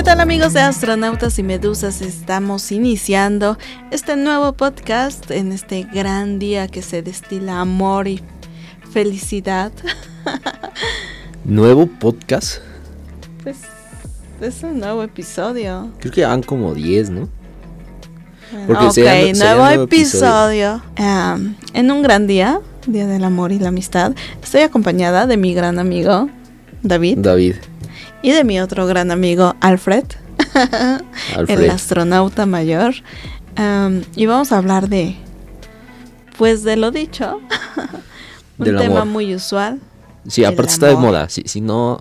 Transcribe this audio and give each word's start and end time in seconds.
¿Qué 0.00 0.04
tal 0.04 0.20
amigos 0.20 0.54
de 0.54 0.60
astronautas 0.60 1.38
y 1.38 1.42
medusas? 1.42 2.00
Estamos 2.00 2.72
iniciando 2.72 3.58
este 3.90 4.16
nuevo 4.16 4.54
podcast 4.54 5.30
en 5.30 5.52
este 5.52 5.82
gran 5.82 6.38
día 6.38 6.68
que 6.68 6.80
se 6.80 7.02
destila 7.02 7.60
amor 7.60 8.08
y 8.08 8.22
felicidad. 8.90 9.70
¿Nuevo 11.44 11.86
podcast? 11.86 12.62
Pues 13.42 13.58
es 14.40 14.62
un 14.62 14.78
nuevo 14.80 15.02
episodio. 15.02 15.92
Creo 15.98 16.14
que 16.14 16.24
van 16.24 16.44
como 16.44 16.72
10, 16.72 17.10
¿no? 17.10 17.28
Bueno, 18.68 18.88
ok, 18.88 18.96
nuevo, 19.36 19.68
episodio. 19.68 20.82
Um, 20.98 21.56
en 21.74 21.90
un 21.90 22.02
gran 22.02 22.26
día, 22.26 22.58
Día 22.86 23.06
del 23.06 23.22
Amor 23.22 23.52
y 23.52 23.58
la 23.58 23.68
Amistad, 23.68 24.14
estoy 24.42 24.62
acompañada 24.62 25.26
de 25.26 25.36
mi 25.36 25.52
gran 25.52 25.78
amigo 25.78 26.30
David. 26.82 27.18
David. 27.18 27.56
Y 28.22 28.30
de 28.32 28.44
mi 28.44 28.60
otro 28.60 28.86
gran 28.86 29.10
amigo 29.10 29.54
Alfred, 29.60 30.04
Alfred. 31.36 31.60
el 31.64 31.70
astronauta 31.70 32.46
mayor. 32.46 32.94
Um, 33.58 34.02
y 34.14 34.26
vamos 34.26 34.52
a 34.52 34.58
hablar 34.58 34.88
de, 34.88 35.16
pues 36.38 36.62
de 36.62 36.76
lo 36.76 36.90
dicho, 36.90 37.40
un 38.58 38.64
Del 38.64 38.76
tema 38.76 39.02
amor. 39.02 39.06
muy 39.06 39.34
usual. 39.34 39.80
Sí, 40.28 40.44
aparte 40.44 40.72
está 40.72 40.86
de 40.86 40.96
moda. 40.96 41.28
Si, 41.28 41.42
si 41.46 41.60
no 41.60 41.98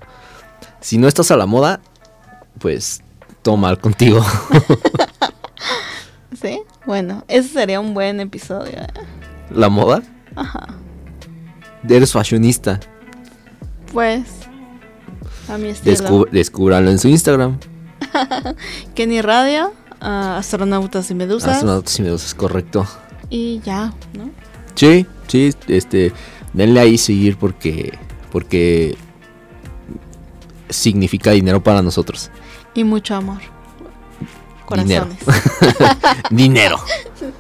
si 0.82 0.98
no 0.98 1.08
estás 1.08 1.32
a 1.32 1.38
la 1.38 1.46
moda, 1.46 1.80
pues 2.60 3.02
todo 3.42 3.58
mal 3.58 3.80
contigo. 3.80 4.24
¿Sí? 6.42 6.62
Bueno, 6.86 7.24
ese 7.28 7.50
sería 7.50 7.80
un 7.80 7.94
buen 7.94 8.20
episodio. 8.20 8.74
¿eh? 8.80 8.88
¿La 9.52 9.70
moda? 9.70 10.02
Ajá. 10.36 10.68
Eres 11.88 12.12
fashionista. 12.14 12.80
Pues, 13.92 14.24
a 15.50 15.58
mi 15.58 15.70
estilo. 15.70 15.96
Descu- 15.96 16.30
descúbralo 16.30 16.90
en 16.92 17.00
su 17.00 17.08
Instagram. 17.08 17.58
Kenny 18.96 19.22
Radio, 19.22 19.74
ah, 20.02 20.38
Astronautas 20.38 21.10
y 21.12 21.16
Medusas. 21.16 21.56
Astronautas 21.56 21.98
y 22.00 22.02
medusas, 22.02 22.34
correcto. 22.34 22.88
Y 23.30 23.60
ya, 23.64 23.94
¿no? 24.14 24.30
Sí, 24.76 25.06
sí, 25.28 25.54
este, 25.68 26.14
denle 26.54 26.80
ahí 26.80 26.98
seguir 26.98 27.38
porque, 27.38 27.98
porque 28.32 28.96
significa 30.70 31.32
dinero 31.32 31.62
para 31.64 31.82
nosotros. 31.82 32.32
Y 32.74 32.84
mucho 32.84 33.16
amor. 33.16 33.40
Dinero. 34.76 35.08
Corazones. 35.08 35.18
dinero. 36.30 36.78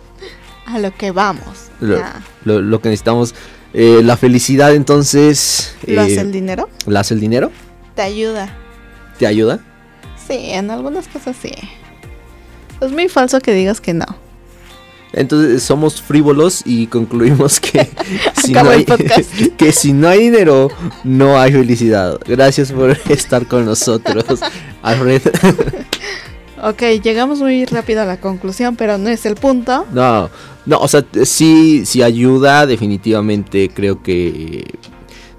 A 0.65 0.79
lo 0.79 0.93
que 0.95 1.11
vamos. 1.11 1.69
Lo- 1.79 2.61
lo 2.61 2.81
que 2.81 2.89
necesitamos. 2.89 3.33
Eh, 3.73 4.01
la 4.03 4.17
felicidad 4.17 4.73
entonces... 4.73 5.75
¿Lo 5.85 6.01
eh, 6.01 6.05
hace 6.05 6.21
el 6.21 6.31
dinero? 6.31 6.69
¿La 6.87 7.01
hace 7.01 7.13
el 7.13 7.19
dinero? 7.19 7.51
Te 7.95 8.01
ayuda. 8.01 8.55
¿Te 9.17 9.27
ayuda? 9.27 9.59
Sí, 10.27 10.51
en 10.51 10.71
algunas 10.71 11.07
cosas 11.07 11.35
sí. 11.41 11.51
Es 12.81 12.91
muy 12.91 13.09
falso 13.09 13.39
que 13.41 13.53
digas 13.53 13.81
que 13.81 13.93
no. 13.93 14.05
Entonces 15.11 15.63
somos 15.63 16.01
frívolos 16.01 16.61
y 16.65 16.87
concluimos 16.87 17.59
que 17.59 17.89
si, 18.43 18.53
no 18.53 18.69
hay, 18.69 18.85
que 19.57 19.71
si 19.71 19.91
no 19.91 20.07
hay 20.07 20.19
dinero, 20.19 20.69
no 21.03 21.39
hay 21.39 21.51
felicidad. 21.51 22.19
Gracias 22.25 22.71
por 22.71 22.91
estar 23.09 23.47
con 23.47 23.65
nosotros, 23.65 24.25
Alfred. 24.83 25.21
Ok, 26.61 26.81
llegamos 27.01 27.39
muy 27.39 27.65
rápido 27.65 28.01
a 28.01 28.05
la 28.05 28.19
conclusión, 28.19 28.75
pero 28.75 28.97
no 28.97 29.09
es 29.09 29.25
el 29.25 29.35
punto. 29.35 29.85
No, 29.91 30.29
no, 30.65 30.79
o 30.79 30.87
sea, 30.87 31.03
sí, 31.23 31.85
sí 31.85 32.03
ayuda, 32.03 32.67
definitivamente 32.67 33.69
creo 33.73 34.03
que 34.03 34.65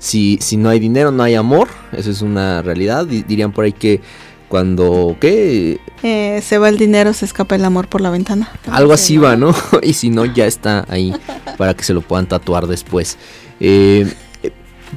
si, 0.01 0.39
si 0.41 0.57
no 0.57 0.69
hay 0.69 0.81
dinero, 0.81 1.13
no 1.13 1.23
hay 1.23 1.37
amor, 1.37 1.69
eso 1.93 2.11
es 2.11 2.21
una 2.23 2.61
realidad. 2.63 3.07
Di- 3.07 3.23
Dirían 3.23 3.53
por 3.53 3.65
ahí 3.65 3.73
que 3.73 4.01
cuando, 4.49 5.17
¿qué? 5.21 5.79
Eh, 6.03 6.41
se 6.45 6.59
va 6.59 6.69
el 6.69 6.77
dinero, 6.79 7.13
se 7.13 7.25
escapa 7.25 7.55
el 7.55 7.65
amor 7.65 7.87
por 7.87 8.01
la 8.01 8.11
ventana. 8.11 8.51
Algo 8.69 8.93
así 8.93 9.17
va, 9.19 9.37
¿no? 9.37 9.55
y 9.85 9.93
si 9.93 10.11
no, 10.11 10.25
ya 10.25 10.47
está 10.47 10.85
ahí 10.89 11.15
para 11.57 11.75
que 11.75 11.85
se 11.85 11.95
lo 11.95 12.01
puedan 12.01 12.27
tatuar 12.27 12.67
después. 12.67 13.17
Eh, 13.61 14.13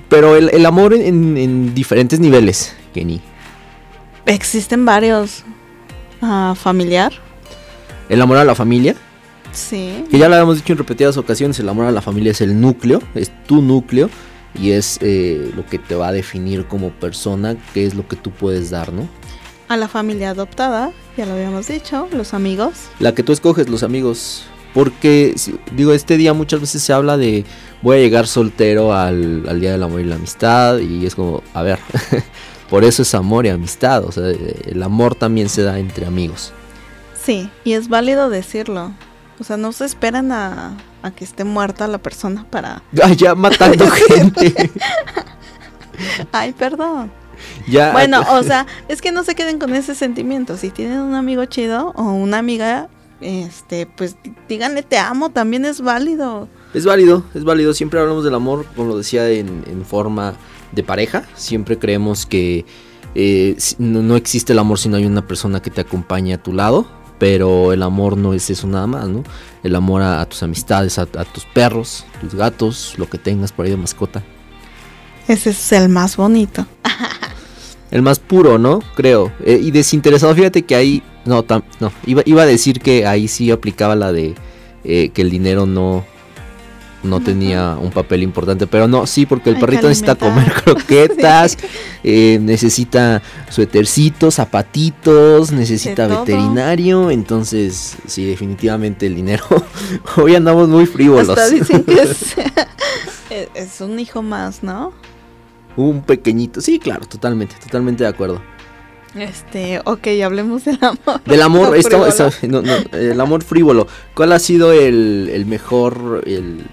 pero 0.10 0.36
el, 0.36 0.50
el 0.50 0.66
amor 0.66 0.96
en, 0.96 1.38
en 1.38 1.76
diferentes 1.76 2.20
niveles, 2.20 2.74
Kenny. 2.96 3.22
Existen 4.26 4.86
varios. 4.86 5.44
Ah, 6.22 6.56
familiar. 6.58 7.12
El 8.10 8.22
amor 8.22 8.38
a 8.38 8.44
la 8.46 8.56
familia, 8.56 8.96
Sí. 9.52 10.06
que 10.10 10.18
ya 10.18 10.28
lo 10.30 10.36
habíamos 10.36 10.56
dicho 10.56 10.74
en 10.74 10.80
repetidas 10.80 11.16
ocasiones, 11.18 11.60
el 11.60 11.70
amor 11.70 11.86
a 11.86 11.92
la 11.92 12.02
familia 12.02 12.32
es 12.32 12.42
el 12.42 12.60
núcleo, 12.60 13.02
es 13.14 13.32
tu 13.46 13.62
núcleo 13.62 14.10
y 14.56 14.72
es 14.72 15.00
eh, 15.02 15.52
lo 15.56 15.66
que 15.66 15.80
te 15.80 15.96
va 15.96 16.10
a 16.10 16.12
definir 16.12 16.66
como 16.68 16.92
persona, 16.92 17.56
qué 17.74 17.86
es 17.86 17.96
lo 17.96 18.08
que 18.08 18.16
tú 18.16 18.32
puedes 18.32 18.70
dar, 18.70 18.94
¿no? 18.94 19.08
A 19.68 19.78
la 19.78 19.88
familia 19.88 20.32
adoptada, 20.32 20.92
ya 21.18 21.26
lo 21.26 21.34
habíamos 21.34 21.68
dicho. 21.68 22.08
Los 22.12 22.34
amigos. 22.34 22.74
La 23.00 23.16
que 23.16 23.24
tú 23.24 23.32
escoges, 23.32 23.70
los 23.70 23.84
amigos. 23.84 24.46
Porque, 24.74 25.36
digo, 25.72 25.94
este 25.94 26.18
día 26.18 26.34
muchas 26.34 26.60
veces 26.60 26.82
se 26.82 26.94
habla 26.94 27.18
de 27.18 27.46
voy 27.82 27.98
a 27.98 28.00
llegar 28.00 28.28
soltero 28.28 28.94
al, 28.94 29.48
al 29.48 29.60
Día 29.60 29.72
del 29.72 29.84
Amor 29.84 30.02
y 30.02 30.06
la 30.06 30.16
Amistad 30.16 30.80
y 30.80 31.06
es 31.06 31.14
como, 31.16 31.44
a 31.54 31.62
ver, 31.62 31.80
por 32.70 32.84
eso 32.84 33.04
es 33.04 33.14
amor 33.14 33.46
y 33.46 33.50
amistad, 33.50 34.04
o 34.04 34.12
sea, 34.12 34.30
el 34.30 34.82
amor 34.82 35.14
también 35.14 35.48
se 35.50 35.62
da 35.62 35.78
entre 35.78 36.08
amigos. 36.08 36.54
Sí, 37.24 37.50
y 37.64 37.74
es 37.74 37.88
válido 37.88 38.30
decirlo. 38.32 38.94
O 39.40 39.44
sea, 39.44 39.58
no 39.58 39.72
se 39.72 39.86
esperan 39.86 40.32
a, 40.32 40.78
a 41.02 41.12
que 41.12 41.24
esté 41.24 41.44
muerta 41.44 41.88
la 41.88 41.98
persona 41.98 42.46
para... 42.50 42.82
Ay, 43.02 43.16
ya 43.18 43.36
matando 43.36 43.86
gente. 44.10 44.72
Ay, 46.32 46.54
perdón. 46.54 47.12
ya, 47.68 47.92
Bueno, 47.92 48.24
o 48.32 48.44
sea, 48.44 48.66
es 48.88 49.02
que 49.02 49.12
no 49.12 49.24
se 49.24 49.36
queden 49.36 49.60
con 49.60 49.74
ese 49.76 49.96
sentimiento. 49.96 50.58
Si 50.58 50.70
tienen 50.70 51.00
un 51.00 51.16
amigo 51.16 51.46
chido 51.46 51.94
o 51.96 52.04
una 52.04 52.38
amiga, 52.38 52.90
este, 53.22 53.86
pues 53.86 54.16
díganle 54.48 54.84
te 54.84 54.98
amo, 54.98 55.30
también 55.30 55.66
es 55.66 55.82
válido. 55.82 56.48
Es 56.74 56.86
válido, 56.86 57.24
es 57.34 57.44
válido. 57.44 57.74
Siempre 57.74 58.00
hablamos 58.00 58.24
del 58.24 58.36
amor, 58.36 58.66
como 58.76 58.90
lo 58.90 58.98
decía, 58.98 59.30
en, 59.30 59.64
en 59.68 59.86
forma 59.86 60.34
de 60.72 60.84
pareja. 60.84 61.24
Siempre 61.36 61.78
creemos 61.78 62.26
que 62.26 62.66
eh, 63.16 63.56
no, 63.78 64.02
no 64.02 64.16
existe 64.16 64.54
el 64.54 64.60
amor 64.60 64.80
si 64.80 64.90
no 64.90 64.98
hay 64.98 65.06
una 65.06 65.26
persona 65.26 65.62
que 65.62 65.70
te 65.70 65.82
acompañe 65.82 66.34
a 66.34 66.42
tu 66.42 66.54
lado. 66.54 66.88
Pero 67.24 67.72
el 67.72 67.84
amor 67.84 68.18
no 68.18 68.34
es 68.34 68.50
eso 68.50 68.68
nada 68.68 68.86
más, 68.86 69.08
¿no? 69.08 69.24
El 69.64 69.78
amor 69.78 70.02
a, 70.02 70.20
a 70.20 70.26
tus 70.26 70.44
amistades, 70.44 71.00
a, 71.00 71.04
a 71.04 71.24
tus 71.24 71.46
perros, 71.46 72.06
tus 72.20 72.36
gatos, 72.36 72.96
lo 72.98 73.10
que 73.10 73.18
tengas 73.18 73.54
por 73.54 73.64
ahí 73.64 73.72
de 73.72 73.78
mascota. 73.78 74.22
Ese 75.30 75.52
es 75.52 75.72
el 75.72 75.88
más 75.88 76.18
bonito. 76.18 76.66
El 77.92 78.02
más 78.02 78.20
puro, 78.20 78.58
¿no? 78.58 78.82
Creo. 78.96 79.32
Eh, 79.46 79.58
y 79.64 79.72
desinteresado, 79.72 80.36
fíjate 80.36 80.64
que 80.64 80.76
ahí... 80.76 81.02
No, 81.24 81.46
tam- 81.46 81.64
no 81.80 81.94
iba, 82.06 82.24
iba 82.26 82.42
a 82.42 82.46
decir 82.46 82.82
que 82.82 83.06
ahí 83.08 83.30
sí 83.30 83.52
aplicaba 83.52 83.96
la 83.96 84.12
de 84.12 84.36
eh, 84.84 85.10
que 85.14 85.22
el 85.22 85.30
dinero 85.30 85.66
no... 85.66 86.04
No 87.04 87.20
tenía 87.20 87.76
un 87.80 87.92
papel 87.92 88.24
importante, 88.24 88.66
pero 88.66 88.88
no, 88.88 89.06
sí, 89.06 89.26
porque 89.26 89.50
el 89.50 89.56
Hay 89.58 89.62
perrito 89.62 89.88
necesita 89.90 90.16
comer 90.16 90.52
croquetas, 90.64 91.58
eh, 92.04 92.40
necesita 92.42 93.22
suétercitos, 93.50 94.36
zapatitos, 94.36 95.52
necesita 95.52 96.08
De 96.08 96.14
todo. 96.16 96.26
veterinario, 96.26 97.12
entonces 97.12 97.98
sí, 98.08 98.24
definitivamente 98.26 99.06
el 99.08 99.16
dinero. 99.16 99.44
Hoy 100.18 100.36
andamos 100.36 100.70
muy 100.70 100.86
frívolos. 100.86 101.30
Hasta 101.30 101.50
dicen 101.50 101.84
que 101.84 101.94
es, 102.02 102.36
es- 103.30 103.50
es 103.54 103.82
un 103.82 104.00
hijo 104.00 104.22
más, 104.22 104.64
¿no? 104.64 104.94
un 105.76 106.04
pequeñito, 106.04 106.62
sí, 106.62 106.78
claro, 106.78 107.04
totalmente, 107.08 107.56
totalmente 107.62 108.04
de 108.04 108.10
acuerdo. 108.10 108.40
Este, 109.16 109.80
ok, 109.86 110.08
hablemos 110.24 110.66
del 110.66 110.80
amor. 110.82 111.22
Del 111.26 111.42
amor, 111.42 111.70
No 111.70 111.76
estamos- 111.76 112.08
frívolo. 112.10 112.30
está- 112.30 112.48
no, 112.48 112.62
no, 112.92 112.98
el 112.98 113.22
amor 113.22 113.44
frívolo. 113.44 113.88
¿Cuál 114.16 114.32
ha 114.34 114.40
sido 114.40 114.72
el, 114.74 115.30
el 115.32 115.46
mejor 115.46 116.24
el, 116.26 116.64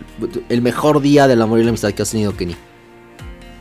el 0.48 0.62
mejor 0.62 1.00
día 1.00 1.26
del 1.28 1.42
amor 1.42 1.58
y 1.60 1.64
la 1.64 1.68
amistad 1.68 1.92
que 1.92 2.02
has 2.02 2.10
tenido, 2.10 2.34
Kenny? 2.36 2.56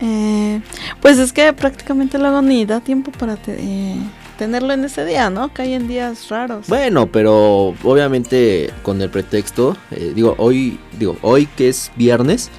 Eh, 0.01 0.61
pues 1.01 1.17
es 1.19 1.33
que 1.33 1.51
prácticamente 1.53 2.17
luego 2.17 2.41
ni 2.41 2.65
da 2.65 2.79
tiempo 2.79 3.11
para 3.11 3.35
te- 3.35 3.57
eh, 3.59 3.95
tenerlo 4.37 4.71
en 4.73 4.85
ese 4.85 5.03
día, 5.03 5.29
¿no? 5.29 5.53
Que 5.53 5.63
hay 5.63 5.73
en 5.73 5.89
días 5.89 6.29
raros. 6.29 6.67
Bueno, 6.67 7.07
pero 7.11 7.75
obviamente 7.83 8.71
con 8.81 9.01
el 9.01 9.09
pretexto, 9.09 9.75
eh, 9.91 10.13
digo, 10.15 10.35
hoy, 10.37 10.79
digo, 10.97 11.17
hoy 11.21 11.47
que 11.57 11.67
es 11.67 11.91
viernes, 11.97 12.49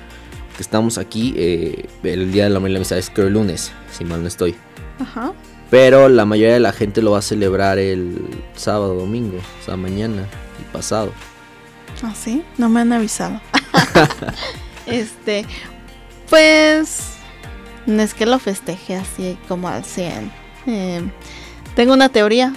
que 0.54 0.62
estamos 0.62 0.98
aquí, 0.98 1.32
eh, 1.38 1.86
el 2.02 2.30
día 2.30 2.44
del 2.44 2.56
amor 2.56 2.68
y 2.68 2.72
la 2.74 2.78
amistad 2.80 2.98
es 2.98 3.08
creo 3.08 3.28
el 3.28 3.32
lunes, 3.32 3.72
si 3.90 4.04
mal 4.04 4.20
no 4.20 4.28
estoy. 4.28 4.54
Ajá. 4.98 5.32
Pero 5.70 6.08
la 6.08 6.24
mayoría 6.24 6.54
de 6.54 6.60
la 6.60 6.72
gente 6.72 7.00
lo 7.00 7.12
va 7.12 7.18
a 7.18 7.22
celebrar 7.22 7.78
el 7.78 8.18
sábado, 8.56 8.94
domingo, 8.94 9.38
o 9.38 9.64
sea, 9.64 9.76
mañana 9.76 10.26
y 10.60 10.64
pasado. 10.72 11.12
¿Ah, 12.02 12.12
sí? 12.14 12.42
No 12.58 12.68
me 12.68 12.80
han 12.80 12.92
avisado. 12.92 13.40
este, 14.86 15.46
pues, 16.28 17.12
no 17.86 18.02
es 18.02 18.14
que 18.14 18.26
lo 18.26 18.38
festeje 18.40 18.96
así 18.96 19.38
como 19.46 19.68
al 19.68 19.84
100. 19.84 20.32
Eh, 20.66 21.02
tengo 21.76 21.92
una 21.92 22.08
teoría 22.08 22.52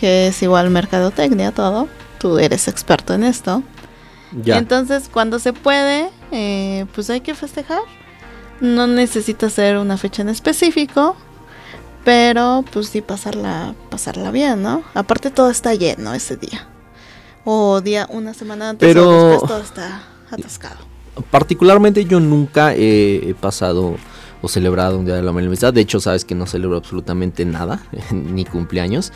que 0.00 0.28
es 0.28 0.42
igual 0.42 0.70
mercadotecnia, 0.70 1.52
todo. 1.52 1.88
Tú 2.18 2.38
eres 2.38 2.66
experto 2.66 3.14
en 3.14 3.24
esto. 3.24 3.62
Ya. 4.42 4.58
Entonces, 4.58 5.08
cuando 5.10 5.38
se 5.38 5.52
puede, 5.52 6.10
eh, 6.32 6.86
pues 6.94 7.08
hay 7.08 7.20
que 7.20 7.34
festejar. 7.34 7.80
No 8.60 8.86
necesita 8.86 9.48
ser 9.48 9.78
una 9.78 9.96
fecha 9.96 10.22
en 10.22 10.28
específico. 10.28 11.16
Pero 12.06 12.64
pues 12.72 12.86
sí 12.90 13.00
pasarla, 13.02 13.74
pasarla 13.90 14.30
bien, 14.30 14.62
¿no? 14.62 14.84
Aparte 14.94 15.32
todo 15.32 15.50
está 15.50 15.74
lleno 15.74 16.14
ese 16.14 16.36
día. 16.36 16.68
O 17.44 17.80
día, 17.80 18.06
una 18.12 18.32
semana 18.32 18.70
antes 18.70 18.88
Pero- 18.88 19.08
o 19.08 19.28
después 19.30 19.50
todo 19.50 19.60
está 19.60 20.04
atascado. 20.30 20.76
Particularmente 21.32 22.04
yo 22.04 22.20
nunca 22.20 22.74
he, 22.76 23.34
pasado 23.40 23.96
o 24.40 24.46
celebrado 24.46 25.00
un 25.00 25.04
día 25.04 25.16
de 25.16 25.22
la 25.22 25.30
amistad. 25.30 25.74
De 25.74 25.80
hecho, 25.80 25.98
sabes 25.98 26.24
que 26.24 26.36
no 26.36 26.46
celebro 26.46 26.76
absolutamente 26.76 27.44
nada, 27.44 27.82
ni 28.12 28.44
cumpleaños. 28.44 29.12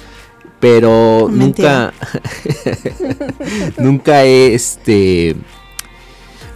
Pero 0.58 1.28
Mentira. 1.31 1.92
nunca, 3.76 3.78
nunca 3.78 4.25
he, 4.25 4.52
este, 4.52 5.37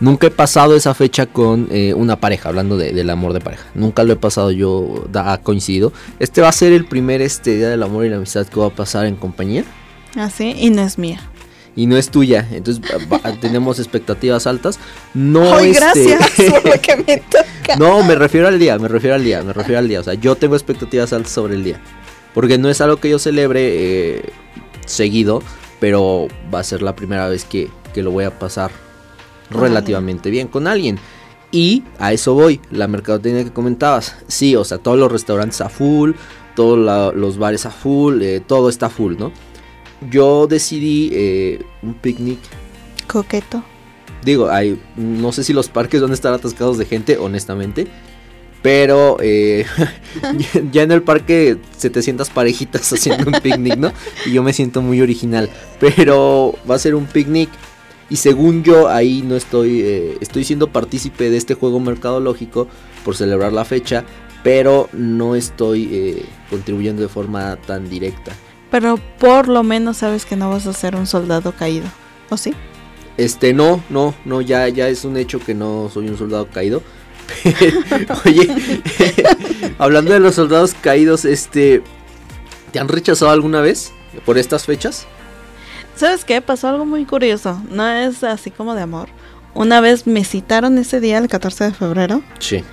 nunca 0.01 0.27
he 0.27 0.31
pasado 0.31 0.77
esa 0.77 0.95
fecha 0.95 1.27
con 1.27 1.69
eh, 1.71 1.95
una 1.95 2.17
pareja, 2.21 2.49
hablando 2.49 2.77
de- 2.77 2.93
del 2.93 3.11
amor 3.11 3.33
de 3.33 3.41
pareja. 3.41 3.65
Nunca 3.75 4.03
lo 4.05 4.13
he 4.13 4.17
pasado 4.17 4.51
yo, 4.51 5.05
da- 5.11 5.33
ha 5.33 5.39
coincidido. 5.41 5.93
Este 6.19 6.41
va 6.41 6.49
a 6.49 6.53
ser 6.53 6.73
el 6.73 6.87
primer 6.87 7.23
este 7.23 7.57
día 7.57 7.69
del 7.69 7.83
amor 7.83 8.05
y 8.07 8.09
la 8.11 8.17
amistad 8.17 8.47
que 8.47 8.59
va 8.61 8.67
a 8.67 8.71
pasar 8.75 9.07
en 9.07 9.17
compañía 9.17 9.65
Así, 10.17 10.55
y 10.59 10.71
no 10.71 10.83
es 10.83 10.99
mía. 10.99 11.21
y 11.77 11.87
no 11.87 11.97
es 11.97 12.09
tuya. 12.11 12.47
Entonces 12.53 12.83
va- 13.13 13.21
tenemos 13.41 13.79
expectativas 13.79 14.47
altas. 14.47 14.79
No 15.15 15.55
Ay, 15.57 15.71
este- 15.71 15.81
gracias 16.17 16.51
por 16.63 16.67
lo 16.75 16.81
que 16.81 16.97
me 16.97 17.17
toca. 17.19 17.77
No, 17.79 18.03
me 18.05 18.15
refiero 18.15 18.47
al 18.49 18.59
día, 18.59 18.79
me 18.79 18.89
refiero 18.89 19.17
al 19.17 19.25
día, 19.25 19.43
me 19.43 19.53
refiero 19.53 19.79
al 19.79 19.89
día. 19.89 20.01
O 20.01 20.05
sea, 20.05 20.15
yo 20.15 20.37
tengo 20.37 20.55
expectativas 20.55 21.13
altas 21.13 21.33
sobre 21.33 21.55
el 21.55 21.65
día. 21.65 21.81
Porque 22.35 22.59
no 22.59 22.69
es 22.69 22.81
algo 22.81 22.97
que 22.99 23.09
yo 23.11 23.19
celebre 23.21 24.17
eh, 24.19 24.23
seguido, 24.87 25.41
pero 25.81 26.27
va 26.53 26.61
a 26.61 26.65
ser 26.65 26.83
la 26.83 26.95
primera 26.97 27.29
vez 27.29 27.45
que, 27.45 27.71
que 27.93 28.03
lo 28.03 28.11
voy 28.11 28.25
a 28.25 28.37
pasar 28.39 28.71
relativamente 29.55 30.31
bien 30.31 30.49
con 30.49 30.67
alguien. 30.67 30.99
Y 31.51 31.85
a 31.99 32.13
eso 32.13 32.35
voy, 32.35 32.61
la 32.71 32.89
mercadotecnia 32.89 33.45
que 33.45 33.53
comentabas. 33.53 34.17
Sí, 34.27 34.57
o 34.57 34.65
sea, 34.65 34.79
todos 34.79 34.99
los 34.99 35.11
restaurantes 35.11 35.61
a 35.61 35.69
full, 35.69 36.13
todos 36.57 36.79
la- 36.79 37.13
los 37.13 37.39
bares 37.39 37.65
a 37.67 37.71
full, 37.71 38.23
eh, 38.23 38.41
todo 38.45 38.69
está 38.69 38.91
full, 38.91 39.15
¿no? 39.19 39.31
Yo 40.11 40.47
decidí 40.49 41.11
eh, 41.13 41.63
un 41.83 41.95
picnic 41.95 42.39
Coqueto. 43.07 43.63
Digo, 44.25 44.49
hay, 44.51 44.81
no 44.97 45.31
sé 45.33 45.45
si 45.45 45.53
los 45.53 45.69
parques 45.69 46.01
van 46.01 46.11
a 46.11 46.15
estar 46.15 46.33
atascados 46.33 46.79
de 46.79 46.87
gente, 46.87 47.19
honestamente. 47.19 47.87
Pero 48.63 49.19
eh, 49.21 49.67
ya 50.73 50.83
en 50.83 50.91
el 50.93 51.03
parque 51.03 51.59
700 51.77 52.31
parejitas 52.31 52.91
haciendo 52.93 53.27
un 53.31 53.41
picnic, 53.43 53.77
¿no? 53.77 53.93
Y 54.27 54.33
yo 54.33 54.43
me 54.43 54.55
siento 54.55 54.81
muy 54.81 55.03
original. 55.03 55.51
Pero 55.79 56.55
va 56.69 56.77
a 56.77 56.79
ser 56.79 56.95
un 56.95 57.05
picnic. 57.07 57.51
Y 58.11 58.17
según 58.17 58.63
yo, 58.63 58.89
ahí 58.89 59.23
no 59.23 59.35
estoy, 59.37 59.81
eh, 59.81 60.19
estoy 60.21 60.45
siendo 60.45 60.69
partícipe 60.69 61.31
de 61.31 61.37
este 61.37 61.55
juego 61.55 61.81
mercadológico 61.81 62.69
por 63.05 63.17
celebrar 63.17 63.53
la 63.53 63.65
fecha. 63.65 64.05
Pero 64.43 64.91
no 64.93 65.37
estoy 65.37 65.89
eh, 65.91 66.27
contribuyendo 66.51 67.01
de 67.01 67.09
forma 67.09 67.57
tan 67.57 67.89
directa. 67.89 68.33
Pero 68.71 68.99
por 69.19 69.49
lo 69.49 69.63
menos 69.63 69.99
sabes 69.99 70.27
que 70.27 70.37
no 70.37 70.51
vas 70.51 70.67
a 70.67 70.73
ser 70.75 70.97
un 70.97 71.07
soldado 71.07 71.53
caído. 71.53 71.87
¿O 72.29 72.37
sí? 72.37 72.53
Este, 73.17 73.53
no, 73.55 73.83
no, 73.89 74.15
no, 74.25 74.41
ya, 74.41 74.69
ya 74.69 74.89
es 74.89 75.05
un 75.05 75.17
hecho 75.17 75.39
que 75.39 75.55
no 75.55 75.89
soy 75.93 76.09
un 76.09 76.19
soldado 76.19 76.49
caído. 76.49 76.83
Oye, 78.27 78.49
hablando 79.79 80.13
de 80.13 80.21
los 80.21 80.35
soldados 80.35 80.75
caídos, 80.81 81.25
este, 81.25 81.83
¿te 82.73 82.79
han 82.79 82.89
rechazado 82.89 83.31
alguna 83.31 83.61
vez 83.61 83.93
por 84.25 84.37
estas 84.37 84.67
fechas? 84.67 85.07
¿Sabes 85.97 86.25
qué? 86.25 86.41
Pasó 86.41 86.69
algo 86.69 86.85
muy 86.85 87.05
curioso. 87.05 87.61
No 87.71 87.89
es 87.89 88.25
así 88.25 88.51
como 88.51 88.75
de 88.75 88.83
amor. 88.83 89.09
Una 89.55 89.81
vez 89.81 90.07
me 90.07 90.25
citaron 90.25 90.79
ese 90.79 91.01
día, 91.01 91.19
el 91.19 91.29
14 91.29 91.65
de 91.65 91.73
febrero, 91.73 92.23
Sí. 92.41 92.65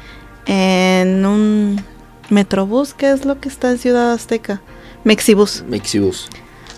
en 0.47 1.25
un 1.25 1.83
metrobús, 2.29 2.93
que 2.95 3.11
es 3.11 3.25
lo 3.25 3.39
que 3.39 3.49
está 3.49 3.69
en 3.71 3.77
Ciudad 3.77 4.11
Azteca. 4.13 4.61
Mexibus. 5.03 5.63
Mexibus. 5.67 6.27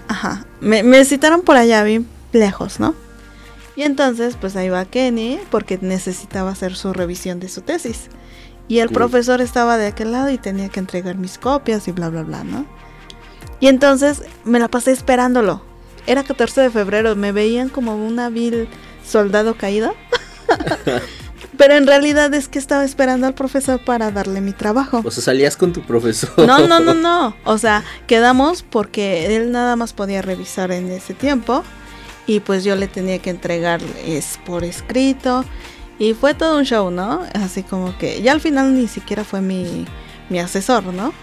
Ajá. 0.10 0.46
Me, 0.60 0.84
me 0.84 1.06
citaron 1.06 1.42
por 1.42 1.56
allá, 1.56 1.84
bien 1.84 2.06
lejos, 2.34 2.80
¿no? 2.80 2.94
Y 3.76 3.84
entonces, 3.84 4.36
pues 4.40 4.56
ahí 4.56 4.70
va 4.70 4.86
Kenny, 4.86 5.40
porque 5.50 5.80
necesitaba 5.82 6.52
hacer 6.52 6.76
su 6.76 6.92
revisión 6.94 7.40
de 7.40 7.48
su 7.50 7.62
tesis. 7.62 8.10
Y 8.68 8.80
el 8.80 8.90
profesor 8.90 9.42
estaba 9.42 9.78
de 9.78 9.88
aquel 9.88 10.12
lado 10.12 10.30
y 10.30 10.38
tenía 10.38 10.70
que 10.70 10.80
entregar 10.80 11.16
mis 11.16 11.38
copias 11.38 11.88
y 11.88 11.92
bla, 11.92 12.10
bla, 12.10 12.24
bla, 12.24 12.44
¿no? 12.44 12.66
Y 13.60 13.68
entonces 13.68 14.24
me 14.46 14.60
la 14.60 14.68
pasé 14.68 14.92
esperándolo. 14.92 15.64
Era 16.06 16.24
14 16.24 16.62
de 16.62 16.70
febrero, 16.70 17.16
me 17.16 17.32
veían 17.32 17.70
como 17.70 17.96
una 17.96 18.30
vil 18.30 18.68
soldado 19.06 19.56
caído. 19.56 19.96
Pero 21.58 21.76
en 21.76 21.86
realidad 21.86 22.34
es 22.34 22.48
que 22.48 22.58
estaba 22.58 22.84
esperando 22.84 23.28
al 23.28 23.36
profesor 23.36 23.80
para 23.84 24.12
darle 24.12 24.42
mi 24.42 24.54
trabajo. 24.54 25.02
O 25.06 25.12
sea, 25.12 25.24
salías 25.24 25.56
con 25.56 25.72
tu 25.72 25.82
profesor. 25.82 26.48
No, 26.48 26.68
no, 26.68 26.80
no, 26.80 26.94
no. 26.96 27.36
O 27.46 27.58
sea, 27.58 27.84
quedamos 28.08 28.64
porque 28.64 29.36
él 29.36 29.52
nada 29.52 29.76
más 29.76 29.94
podía 29.94 30.22
revisar 30.22 30.72
en 30.72 30.90
ese 30.92 31.14
tiempo. 31.14 31.64
Y 32.26 32.40
pues 32.40 32.64
yo 32.64 32.76
le 32.76 32.88
tenía 32.88 33.20
que 33.20 33.30
entregar 33.30 33.82
es 34.06 34.40
por 34.46 34.64
escrito. 34.64 35.46
Y 36.00 36.14
fue 36.14 36.34
todo 36.34 36.58
un 36.58 36.64
show, 36.64 36.90
¿no? 36.90 37.22
Así 37.34 37.62
como 37.64 37.96
que 37.98 38.22
ya 38.22 38.32
al 38.32 38.42
final 38.42 38.76
ni 38.76 38.88
siquiera 38.88 39.24
fue 39.24 39.42
mi, 39.42 39.86
mi 40.30 40.40
asesor, 40.40 40.86
¿no? 40.86 41.14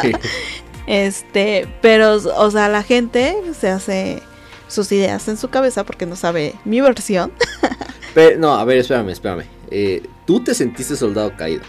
Sí. 0.00 0.12
Este, 0.86 1.66
pero, 1.80 2.14
o 2.16 2.50
sea, 2.50 2.68
la 2.68 2.82
gente 2.82 3.36
se 3.58 3.68
hace 3.68 4.22
sus 4.68 4.90
ideas 4.92 5.28
en 5.28 5.36
su 5.36 5.48
cabeza 5.48 5.84
porque 5.84 6.06
no 6.06 6.16
sabe 6.16 6.54
mi 6.64 6.80
versión. 6.80 7.32
Pero, 8.14 8.38
no, 8.38 8.54
a 8.54 8.64
ver, 8.64 8.78
espérame, 8.78 9.08
espérame. 9.10 9.42
Eh, 9.70 10.00
Tú 10.24 10.42
te 10.42 10.54
sentiste 10.54 10.94
soldado 10.96 11.32
caído. 11.36 11.62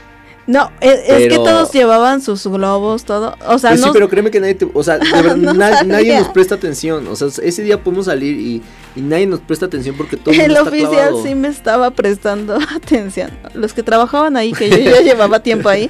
No, 0.47 0.69
es, 0.79 0.99
es 1.07 1.27
que 1.27 1.35
todos 1.37 1.71
llevaban 1.73 2.21
sus 2.21 2.45
globos, 2.45 3.03
todo. 3.03 3.35
O 3.47 3.57
sea, 3.57 3.71
Pues 3.71 3.81
sí, 3.81 3.87
no. 3.87 3.93
pero 3.93 4.07
créeme 4.09 4.29
que 4.29 4.39
nadie 4.39 4.53
te, 4.53 4.67
o 4.71 4.83
sea, 4.83 4.99
de 4.99 5.11
verdad, 5.11 5.35
No 5.37 5.53
na- 5.55 5.81
nadie 5.83 6.19
nos 6.19 6.27
presta 6.29 6.53
atención. 6.53 7.07
O 7.07 7.15
sea, 7.15 7.29
ese 7.43 7.63
día 7.63 7.83
podemos 7.83 8.05
salir 8.05 8.39
y, 8.39 8.61
y 8.95 9.01
nadie 9.01 9.25
nos 9.25 9.39
presta 9.39 9.65
atención 9.65 9.97
porque 9.97 10.17
todo 10.17 10.35
el 10.35 10.39
El 10.41 10.47
mundo 10.53 10.59
está 10.59 10.69
oficial 10.69 10.91
clavado. 11.09 11.23
sí 11.23 11.33
me 11.35 11.47
estaba 11.47 11.89
prestando 11.91 12.59
atención. 12.75 13.31
Los 13.55 13.73
que 13.73 13.81
trabajaban 13.81 14.37
ahí, 14.37 14.53
que 14.53 14.69
yo 14.69 14.77
ya 14.77 15.01
llevaba 15.01 15.39
tiempo 15.41 15.67
ahí, 15.67 15.89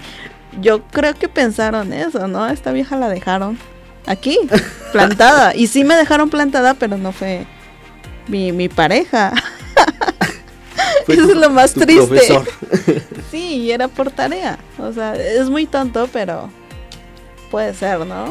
yo 0.62 0.84
creo 0.88 1.13
que 1.13 1.28
pensaron 1.30 1.94
eso, 1.94 2.28
¿no? 2.28 2.48
Esta 2.48 2.72
vieja 2.72 2.96
la 2.98 3.10
dejaron 3.10 3.57
aquí, 4.06 4.38
plantada. 4.92 5.56
Y 5.56 5.68
sí 5.68 5.84
me 5.84 5.96
dejaron 5.96 6.30
plantada, 6.30 6.74
pero 6.75 6.98
no 6.98 7.12
fue 7.12 7.46
mi, 8.28 8.52
mi 8.52 8.69
pareja. 8.69 9.34
Fue 11.06 11.16
Eso 11.16 11.25
tu- 11.25 11.31
es 11.31 11.38
lo 11.38 11.50
más 11.50 11.74
triste. 11.74 12.06
profesor. 12.07 12.48
Sí, 13.31 13.56
y 13.57 13.72
era 13.72 13.88
por 13.90 14.12
tarea. 14.12 14.57
O 14.80 14.94
sea, 14.94 15.16
es 15.16 15.50
muy 15.50 15.66
tonto, 15.66 16.07
pero 16.14 16.50
puede 17.52 17.74
ser, 17.74 18.00
¿no? 18.06 18.26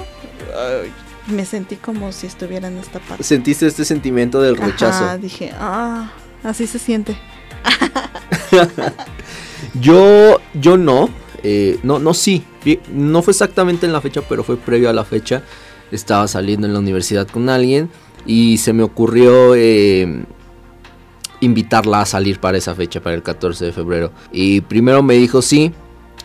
Ay, 0.57 0.91
Me 1.27 1.45
sentí 1.45 1.77
como 1.77 2.11
si 2.13 2.27
estuviera 2.27 2.69
en 2.69 2.79
esta 2.79 3.01
parte. 3.01 3.23
Sentiste 3.23 3.67
este 3.67 3.85
sentimiento 3.85 4.41
del 4.41 4.57
rechazo. 4.57 5.05
Ajá, 5.05 5.19
dije, 5.19 5.53
ah, 5.59 6.11
así 6.43 6.67
se 6.67 6.79
siente. 6.79 7.19
Yo, 9.75 10.41
yo 10.55 10.77
no, 10.77 11.09
eh, 11.45 11.79
no, 11.83 11.99
no 11.99 12.15
sí, 12.15 12.43
no 12.91 13.21
fue 13.21 13.33
exactamente 13.33 13.85
en 13.85 13.93
la 13.93 14.01
fecha, 14.01 14.23
pero 14.27 14.43
fue 14.43 14.57
previo 14.57 14.89
a 14.89 14.95
la 14.95 15.05
fecha. 15.05 15.43
Estaba 15.93 16.27
saliendo 16.27 16.67
en 16.67 16.73
la 16.73 16.79
universidad 16.79 17.29
con 17.29 17.51
alguien 17.51 17.91
y 18.25 18.57
se 18.57 18.73
me 18.73 18.83
ocurrió 18.83 19.55
eh, 19.55 20.25
invitarla 21.41 22.01
a 22.01 22.07
salir 22.07 22.41
para 22.41 22.57
esa 22.57 22.75
fecha, 22.75 23.03
para 23.03 23.15
el 23.15 23.23
14 23.23 23.67
de 23.67 23.73
febrero. 23.73 24.11
Y 24.33 24.63
primero 24.63 25.03
me 25.03 25.15
dijo 25.15 25.43
sí 25.43 25.73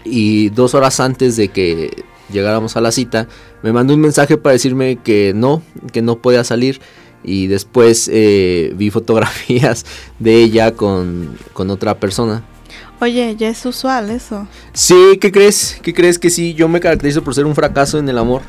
y 0.06 0.50
dos 0.50 0.74
horas 0.74 1.02
antes 1.02 1.36
de 1.36 1.50
que 1.50 2.06
llegáramos 2.32 2.78
a 2.78 2.82
la 2.82 2.92
cita 2.94 3.28
me 3.62 3.74
mandó 3.74 3.94
un 3.94 4.00
mensaje 4.00 4.38
para 4.38 4.54
decirme 4.54 5.00
que 5.04 5.34
no, 5.36 5.62
que 5.92 6.02
no 6.02 6.22
podía 6.22 6.46
salir. 6.46 6.80
Y 7.22 7.48
después 7.48 8.10
eh, 8.14 8.72
vi 8.78 8.90
fotografías 8.92 9.86
de 10.20 10.42
ella 10.42 10.74
con, 10.76 11.38
con 11.52 11.70
otra 11.70 12.00
persona. 12.00 12.46
Oye, 13.01 13.36
ya 13.38 13.50
es 13.50 13.65
usual 13.65 14.10
eso. 14.10 14.48
Sí, 14.74 15.18
¿qué 15.22 15.32
crees? 15.32 15.79
¿Qué 15.82 15.94
crees 15.94 16.20
que 16.20 16.29
sí? 16.29 16.53
Yo 16.53 16.68
me 16.68 16.79
caracterizo 16.79 17.24
por 17.24 17.34
ser 17.34 17.46
un 17.46 17.56
fracaso 17.56 17.98
en 17.98 18.10
el 18.10 18.18
amor. 18.18 18.41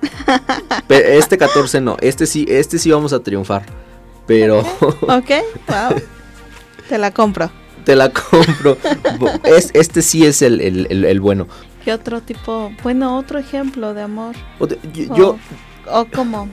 Pe- 0.88 1.18
este 1.18 1.38
14 1.38 1.80
no, 1.80 1.96
este 2.00 2.26
sí, 2.26 2.46
este 2.48 2.78
sí 2.78 2.90
vamos 2.90 3.12
a 3.12 3.20
triunfar. 3.22 3.64
Pero 4.26 4.60
¿Ok? 4.60 5.30
Wow. 5.68 6.00
Te 6.88 6.96
la 6.98 7.10
compro. 7.12 7.50
te 7.84 7.96
la 7.96 8.10
compro. 8.12 8.76
Es, 9.44 9.70
este 9.74 10.00
sí 10.02 10.24
es 10.24 10.42
el, 10.42 10.60
el- 10.60 10.86
el- 10.90 11.04
el 11.04 11.20
bueno. 11.20 11.46
¿Qué 11.84 11.92
otro 11.92 12.20
tipo? 12.20 12.72
Bueno, 12.82 13.18
otro 13.18 13.38
ejemplo 13.38 13.92
de 13.94 14.02
amor. 14.02 14.36
O 14.60 14.66
Yo, 14.68 15.14
yo, 15.16 15.38
O 15.90 16.04
como. 16.06 16.48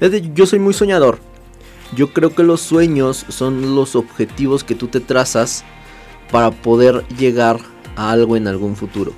fíjate, 0.00 0.30
yo 0.34 0.44
soy 0.46 0.58
muy 0.58 0.74
soñador. 0.74 1.20
Yo 1.94 2.12
creo 2.12 2.34
que 2.34 2.42
los 2.42 2.60
sueños 2.60 3.24
son 3.28 3.76
los 3.76 3.94
objetivos 3.94 4.64
que 4.64 4.74
tú 4.74 4.88
te 4.88 4.98
trazas 4.98 5.64
para 6.30 6.50
poder 6.50 7.04
llegar 7.18 7.60
a 7.96 8.10
algo 8.10 8.36
en 8.36 8.46
algún 8.46 8.76
futuro. 8.76 9.12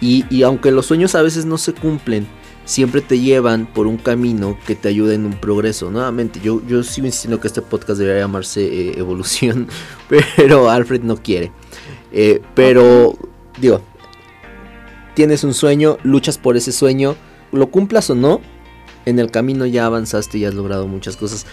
Y, 0.00 0.24
y 0.30 0.42
aunque 0.42 0.70
los 0.70 0.86
sueños 0.86 1.14
a 1.14 1.22
veces 1.22 1.44
no 1.44 1.58
se 1.58 1.72
cumplen, 1.72 2.26
siempre 2.64 3.00
te 3.00 3.20
llevan 3.20 3.66
por 3.66 3.86
un 3.86 3.96
camino 3.96 4.56
que 4.66 4.74
te 4.74 4.88
ayuda 4.88 5.14
en 5.14 5.26
un 5.26 5.34
progreso. 5.34 5.90
Nuevamente, 5.90 6.40
yo, 6.42 6.62
yo 6.66 6.82
sigo 6.82 7.06
insistiendo 7.06 7.40
que 7.40 7.48
este 7.48 7.62
podcast 7.62 7.98
debería 7.98 8.22
llamarse 8.22 8.62
eh, 8.62 8.98
Evolución, 8.98 9.68
pero 10.36 10.70
Alfred 10.70 11.02
no 11.02 11.16
quiere. 11.16 11.52
Eh, 12.12 12.40
pero, 12.54 13.16
digo, 13.60 13.80
tienes 15.14 15.44
un 15.44 15.54
sueño, 15.54 15.98
luchas 16.02 16.38
por 16.38 16.56
ese 16.56 16.72
sueño, 16.72 17.16
lo 17.52 17.68
cumplas 17.68 18.10
o 18.10 18.14
no, 18.14 18.40
en 19.04 19.18
el 19.18 19.30
camino 19.30 19.66
ya 19.66 19.86
avanzaste 19.86 20.38
y 20.38 20.44
has 20.44 20.54
logrado 20.54 20.86
muchas 20.86 21.16
cosas. 21.16 21.46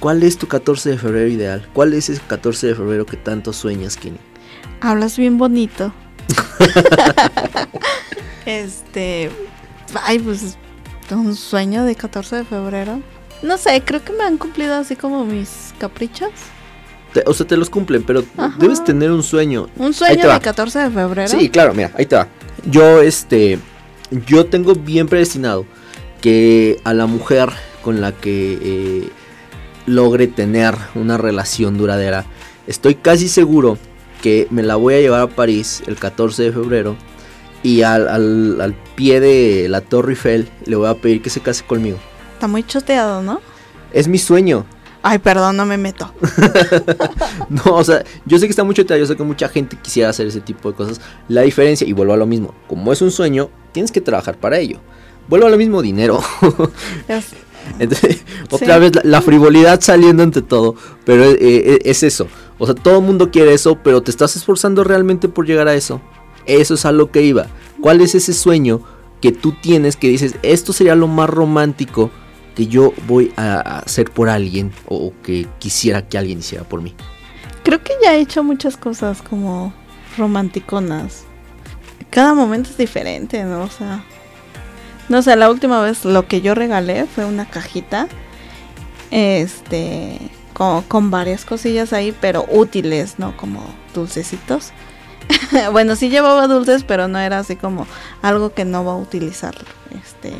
¿Cuál 0.00 0.22
es 0.22 0.38
tu 0.38 0.48
14 0.48 0.90
de 0.90 0.98
febrero 0.98 1.28
ideal? 1.28 1.68
¿Cuál 1.72 1.92
es 1.92 2.08
ese 2.08 2.22
14 2.26 2.68
de 2.68 2.74
febrero 2.74 3.06
que 3.06 3.16
tanto 3.16 3.52
sueñas, 3.52 3.96
Kenny? 3.96 4.18
Hablas 4.80 5.16
bien 5.16 5.38
bonito. 5.38 5.92
este. 8.46 9.30
Ay, 10.04 10.18
pues. 10.18 10.56
Un 11.10 11.34
sueño 11.34 11.84
de 11.84 11.96
14 11.96 12.36
de 12.36 12.44
febrero. 12.44 13.00
No 13.42 13.58
sé, 13.58 13.82
creo 13.84 14.04
que 14.04 14.12
me 14.12 14.22
han 14.22 14.38
cumplido 14.38 14.74
así 14.76 14.94
como 14.94 15.24
mis 15.24 15.74
caprichos. 15.78 16.30
o 17.26 17.34
sea, 17.34 17.46
te 17.46 17.56
los 17.56 17.68
cumplen, 17.68 18.04
pero 18.04 18.22
debes 18.58 18.84
tener 18.84 19.10
un 19.10 19.24
sueño. 19.24 19.68
¿Un 19.76 19.92
sueño 19.92 20.28
de 20.32 20.40
14 20.40 20.78
de 20.78 20.90
febrero? 20.90 21.28
Sí, 21.28 21.48
claro, 21.48 21.74
mira, 21.74 21.90
ahí 21.96 22.06
te 22.06 22.16
va. 22.16 22.28
Yo, 22.64 23.00
este. 23.00 23.58
Yo 24.26 24.46
tengo 24.46 24.74
bien 24.74 25.08
predestinado 25.08 25.66
que 26.20 26.80
a 26.84 26.94
la 26.94 27.06
mujer 27.06 27.50
con 27.82 28.00
la 28.00 28.12
que 28.12 28.58
eh, 28.60 29.08
logre 29.86 30.26
tener 30.26 30.74
una 30.94 31.16
relación 31.16 31.78
duradera, 31.78 32.24
estoy 32.66 32.96
casi 32.96 33.28
seguro 33.28 33.78
que 34.22 34.46
me 34.50 34.62
la 34.62 34.76
voy 34.76 34.94
a 34.94 35.00
llevar 35.00 35.20
a 35.20 35.26
París 35.26 35.82
el 35.86 35.96
14 35.96 36.44
de 36.44 36.52
febrero 36.52 36.96
y 37.62 37.82
al, 37.82 38.08
al, 38.60 38.74
pie 38.94 39.20
de 39.20 39.68
la 39.68 39.80
Torre 39.80 40.12
Eiffel 40.12 40.48
le 40.64 40.76
voy 40.76 40.88
a 40.88 40.94
pedir 40.94 41.22
que 41.22 41.30
se 41.30 41.40
case 41.40 41.64
conmigo. 41.64 41.98
Está 42.34 42.48
muy 42.48 42.62
choteado, 42.62 43.22
¿no? 43.22 43.40
Es 43.92 44.08
mi 44.08 44.18
sueño. 44.18 44.64
Ay, 45.02 45.18
perdón, 45.18 45.56
no 45.56 45.64
me 45.64 45.78
meto. 45.78 46.12
no, 47.48 47.74
o 47.74 47.84
sea, 47.84 48.04
yo 48.26 48.38
sé 48.38 48.46
que 48.46 48.50
está 48.50 48.64
muy 48.64 48.74
choteado, 48.74 49.00
yo 49.00 49.06
sé 49.06 49.16
que 49.16 49.22
mucha 49.22 49.48
gente 49.48 49.76
quisiera 49.80 50.10
hacer 50.10 50.26
ese 50.26 50.40
tipo 50.40 50.70
de 50.70 50.76
cosas. 50.76 51.00
La 51.28 51.42
diferencia, 51.42 51.86
y 51.86 51.92
vuelvo 51.92 52.12
a 52.12 52.18
lo 52.18 52.26
mismo, 52.26 52.54
como 52.68 52.92
es 52.92 53.00
un 53.00 53.10
sueño, 53.10 53.50
tienes 53.72 53.90
que 53.90 54.00
trabajar 54.00 54.36
para 54.36 54.58
ello. 54.58 54.78
Vuelvo 55.28 55.46
a 55.46 55.50
lo 55.50 55.56
mismo, 55.56 55.80
dinero. 55.80 56.22
Entonces, 57.78 58.24
otra 58.50 58.78
vez 58.78 58.92
la, 59.04 59.22
frivolidad 59.22 59.80
saliendo 59.80 60.22
ante 60.22 60.42
todo, 60.42 60.74
pero 61.04 61.24
eh, 61.24 61.36
eh, 61.40 61.78
es 61.84 62.02
eso. 62.02 62.26
O 62.60 62.66
sea, 62.66 62.74
todo 62.74 62.98
el 62.98 63.04
mundo 63.04 63.30
quiere 63.30 63.54
eso, 63.54 63.78
pero 63.82 64.02
te 64.02 64.10
estás 64.10 64.36
esforzando 64.36 64.84
realmente 64.84 65.28
por 65.28 65.46
llegar 65.46 65.66
a 65.66 65.74
eso. 65.74 66.00
Eso 66.44 66.74
es 66.74 66.84
a 66.84 66.92
lo 66.92 67.10
que 67.10 67.22
iba. 67.22 67.46
¿Cuál 67.80 68.02
es 68.02 68.14
ese 68.14 68.34
sueño 68.34 68.82
que 69.22 69.32
tú 69.32 69.52
tienes 69.60 69.96
que 69.96 70.08
dices, 70.08 70.34
esto 70.42 70.74
sería 70.74 70.94
lo 70.94 71.08
más 71.08 71.28
romántico 71.30 72.10
que 72.54 72.66
yo 72.66 72.92
voy 73.08 73.32
a 73.36 73.78
hacer 73.78 74.10
por 74.10 74.28
alguien 74.28 74.72
o 74.86 75.14
que 75.22 75.48
quisiera 75.58 76.06
que 76.06 76.18
alguien 76.18 76.40
hiciera 76.40 76.64
por 76.64 76.82
mí? 76.82 76.94
Creo 77.62 77.82
que 77.82 77.94
ya 78.02 78.14
he 78.14 78.20
hecho 78.20 78.44
muchas 78.44 78.76
cosas 78.76 79.22
como 79.22 79.72
romanticonas. 80.18 81.24
Cada 82.10 82.34
momento 82.34 82.68
es 82.68 82.76
diferente, 82.76 83.42
¿no? 83.44 83.62
O 83.62 83.70
sea, 83.70 84.04
no 85.08 85.22
sé, 85.22 85.34
la 85.34 85.50
última 85.50 85.80
vez 85.80 86.04
lo 86.04 86.28
que 86.28 86.42
yo 86.42 86.54
regalé 86.54 87.06
fue 87.06 87.24
una 87.24 87.48
cajita. 87.48 88.06
Este. 89.10 90.18
Con, 90.88 91.10
varias 91.10 91.46
cosillas 91.46 91.94
ahí, 91.94 92.14
pero 92.20 92.44
útiles, 92.50 93.18
¿no? 93.18 93.34
Como 93.38 93.64
dulcecitos. 93.94 94.72
bueno, 95.72 95.96
sí 95.96 96.10
llevaba 96.10 96.48
dulces, 96.48 96.84
pero 96.84 97.08
no 97.08 97.18
era 97.18 97.38
así 97.38 97.56
como 97.56 97.86
algo 98.20 98.52
que 98.52 98.66
no 98.66 98.84
va 98.84 98.92
a 98.92 98.96
utilizar. 98.96 99.54
Este. 100.04 100.34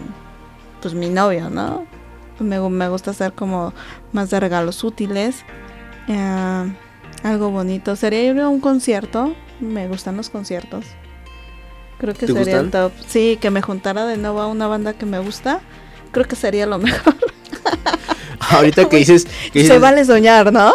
Pues 0.82 0.92
mi 0.92 1.08
novio, 1.08 1.48
¿no? 1.48 1.86
Me, 2.38 2.60
me 2.60 2.88
gusta 2.90 3.12
hacer 3.12 3.32
como 3.32 3.72
más 4.12 4.28
de 4.28 4.40
regalos 4.40 4.84
útiles. 4.84 5.42
Eh, 6.06 6.74
algo 7.22 7.50
bonito. 7.50 7.96
Sería 7.96 8.22
ir 8.22 8.40
a 8.40 8.48
un 8.48 8.60
concierto. 8.60 9.34
Me 9.58 9.88
gustan 9.88 10.18
los 10.18 10.28
conciertos. 10.28 10.84
Creo 11.96 12.12
que 12.12 12.26
sería 12.26 12.60
el 12.60 12.70
top. 12.70 12.92
Sí, 13.06 13.38
que 13.40 13.50
me 13.50 13.62
juntara 13.62 14.04
de 14.04 14.18
nuevo 14.18 14.42
a 14.42 14.48
una 14.48 14.66
banda 14.66 14.92
que 14.92 15.06
me 15.06 15.18
gusta. 15.18 15.60
Creo 16.12 16.26
que 16.28 16.36
sería 16.36 16.66
lo 16.66 16.78
mejor. 16.78 17.14
Ahorita 18.50 18.88
que 18.88 18.96
dices, 18.96 19.26
Se 19.52 19.78
vale 19.78 20.04
soñar, 20.04 20.52
¿no? 20.52 20.72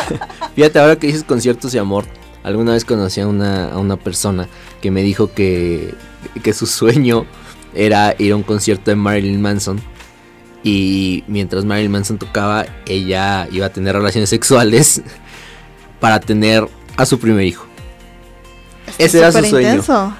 Fíjate, 0.56 0.78
ahora 0.78 0.96
que 0.96 1.06
dices 1.06 1.24
conciertos 1.24 1.72
de 1.72 1.78
amor. 1.78 2.04
Alguna 2.42 2.72
vez 2.72 2.84
conocí 2.84 3.20
a 3.20 3.26
una, 3.26 3.70
a 3.70 3.78
una 3.78 3.96
persona 3.96 4.48
que 4.82 4.90
me 4.90 5.02
dijo 5.02 5.32
que, 5.32 5.94
que 6.42 6.52
su 6.52 6.66
sueño 6.66 7.24
era 7.74 8.14
ir 8.18 8.32
a 8.32 8.36
un 8.36 8.42
concierto 8.42 8.90
de 8.90 8.96
Marilyn 8.96 9.40
Manson. 9.40 9.80
Y 10.62 11.24
mientras 11.26 11.64
Marilyn 11.64 11.92
Manson 11.92 12.18
tocaba, 12.18 12.66
ella 12.86 13.48
iba 13.50 13.66
a 13.66 13.70
tener 13.70 13.94
relaciones 13.94 14.30
sexuales 14.30 15.02
para 16.00 16.20
tener 16.20 16.68
a 16.96 17.06
su 17.06 17.18
primer 17.18 17.46
hijo. 17.46 17.66
Ese 18.98 19.18
era 19.18 19.32
su 19.32 19.42
sueño. 19.44 19.68
Intenso. 19.68 20.12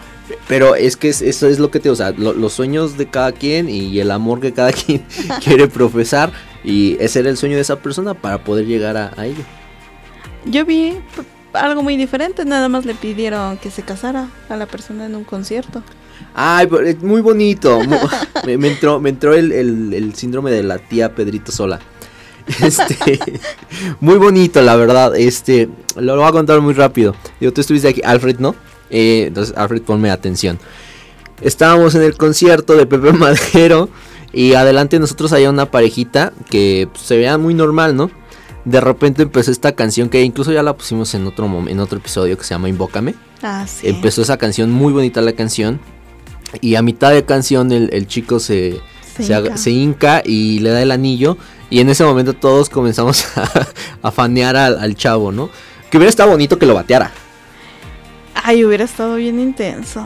Pero 0.48 0.74
es 0.74 0.96
que 0.96 1.10
eso 1.10 1.46
es 1.46 1.58
lo 1.58 1.70
que 1.70 1.80
te, 1.80 1.90
o 1.90 1.94
sea, 1.94 2.12
los 2.12 2.52
sueños 2.52 2.96
de 2.96 3.06
cada 3.06 3.32
quien 3.32 3.68
y 3.68 3.98
el 4.00 4.10
amor 4.10 4.40
que 4.40 4.54
cada 4.54 4.72
quien 4.72 5.04
quiere 5.44 5.68
profesar 5.68 6.32
y 6.64 6.96
ese 6.98 7.20
era 7.20 7.30
el 7.30 7.36
sueño 7.36 7.56
de 7.56 7.62
esa 7.62 7.76
persona 7.76 8.14
para 8.14 8.42
poder 8.42 8.66
llegar 8.66 8.96
a, 8.96 9.12
ello. 9.24 9.44
Yo 10.46 10.64
vi 10.64 10.94
algo 11.52 11.82
muy 11.82 11.96
diferente, 11.96 12.44
nada 12.44 12.68
más 12.68 12.84
le 12.84 12.94
pidieron 12.94 13.58
que 13.58 13.70
se 13.70 13.82
casara 13.82 14.28
a 14.48 14.56
la 14.56 14.66
persona 14.66 15.06
en 15.06 15.14
un 15.14 15.24
concierto. 15.24 15.82
Ay, 16.34 16.68
muy 17.02 17.20
bonito. 17.20 17.80
me, 18.46 18.68
entró, 18.68 19.00
me 19.00 19.10
entró 19.10 19.34
el, 19.34 20.12
síndrome 20.14 20.50
de 20.50 20.62
la 20.62 20.78
tía 20.78 21.14
Pedrito 21.14 21.52
Sola. 21.52 21.80
Este, 22.60 23.18
muy 24.00 24.16
bonito, 24.16 24.60
la 24.60 24.76
verdad. 24.76 25.16
Este, 25.16 25.68
lo, 25.96 26.14
lo 26.14 26.16
voy 26.16 26.28
a 26.28 26.32
contar 26.32 26.60
muy 26.60 26.74
rápido. 26.74 27.14
Digo, 27.40 27.52
tú 27.54 27.62
estuviste 27.62 27.88
aquí, 27.88 28.02
Alfred, 28.04 28.38
¿no? 28.38 28.54
Eh, 28.90 29.24
entonces, 29.28 29.56
Alfred, 29.56 29.82
ponme 29.82 30.10
atención. 30.10 30.58
Estábamos 31.40 31.94
en 31.94 32.02
el 32.02 32.16
concierto 32.16 32.76
de 32.76 32.86
Pepe 32.86 33.12
Madero. 33.12 33.88
Y 34.34 34.54
adelante 34.54 34.98
nosotros 34.98 35.32
había 35.32 35.48
una 35.48 35.70
parejita 35.70 36.32
que 36.50 36.88
pues, 36.90 37.04
se 37.04 37.16
veía 37.16 37.38
muy 37.38 37.54
normal, 37.54 37.96
¿no? 37.96 38.10
De 38.64 38.80
repente 38.80 39.22
empezó 39.22 39.50
esta 39.50 39.72
canción 39.72 40.08
que 40.08 40.22
incluso 40.22 40.50
ya 40.50 40.62
la 40.62 40.76
pusimos 40.76 41.14
en 41.14 41.26
otro, 41.26 41.46
en 41.68 41.78
otro 41.78 41.98
episodio 41.98 42.36
que 42.36 42.44
se 42.44 42.54
llama 42.54 42.68
Invócame. 42.68 43.14
Ah, 43.42 43.64
sí. 43.66 43.88
Empezó 43.88 44.22
esa 44.22 44.36
canción, 44.36 44.72
muy 44.72 44.92
bonita 44.92 45.20
la 45.20 45.34
canción. 45.34 45.78
Y 46.60 46.74
a 46.74 46.82
mitad 46.82 47.12
de 47.12 47.24
canción 47.24 47.70
el, 47.72 48.06
chico 48.06 48.40
se, 48.40 48.80
se, 49.18 49.70
hinca. 49.70 50.22
y 50.24 50.58
le 50.60 50.70
da 50.70 50.82
el 50.82 50.90
anillo. 50.90 51.36
Y 51.70 51.80
en 51.80 51.88
ese 51.88 52.04
momento 52.04 52.32
todos 52.32 52.70
comenzamos 52.70 53.26
a, 54.02 54.10
fanear 54.10 54.56
al, 54.56 54.78
al, 54.78 54.96
chavo, 54.96 55.30
¿no? 55.30 55.50
Que 55.90 55.98
hubiera 55.98 56.10
estado 56.10 56.30
bonito 56.30 56.58
que 56.58 56.66
lo 56.66 56.74
bateara. 56.74 57.12
Ay, 58.34 58.64
hubiera 58.64 58.84
estado 58.84 59.16
bien 59.16 59.38
intenso. 59.38 60.04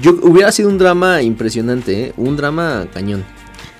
Yo 0.00 0.18
hubiera 0.22 0.52
sido 0.52 0.68
un 0.68 0.78
drama 0.78 1.22
impresionante, 1.22 2.04
¿eh? 2.04 2.12
un 2.16 2.36
drama 2.36 2.86
cañón. 2.92 3.24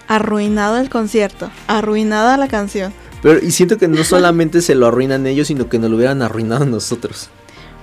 Arruinado 0.09 0.79
el 0.79 0.89
concierto, 0.89 1.51
arruinada 1.67 2.37
la 2.37 2.49
canción. 2.49 2.93
Pero 3.23 3.41
y 3.41 3.51
siento 3.51 3.79
que 3.79 3.89
no 3.89 4.05
solamente 4.05 4.61
se 4.63 4.75
lo 4.75 4.87
arruinan 4.87 5.27
ellos, 5.27 5.49
sino 5.49 5.69
que 5.69 5.79
nos 5.79 5.91
lo 5.91 5.97
hubieran 5.97 6.23
arruinado 6.23 6.65
nosotros. 6.65 7.31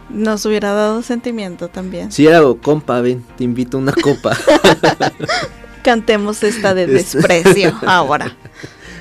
Nos 0.09 0.45
hubiera 0.45 0.73
dado 0.73 1.01
sentimiento 1.01 1.69
también. 1.69 2.11
Sí, 2.11 2.27
era 2.27 2.41
compa, 2.61 3.01
ven, 3.01 3.25
te 3.37 3.43
invito 3.43 3.77
a 3.77 3.81
una 3.81 3.93
copa. 3.93 4.37
Cantemos 5.83 6.43
esta 6.43 6.73
de 6.73 6.87
desprecio 6.87 7.73
ahora. 7.85 8.37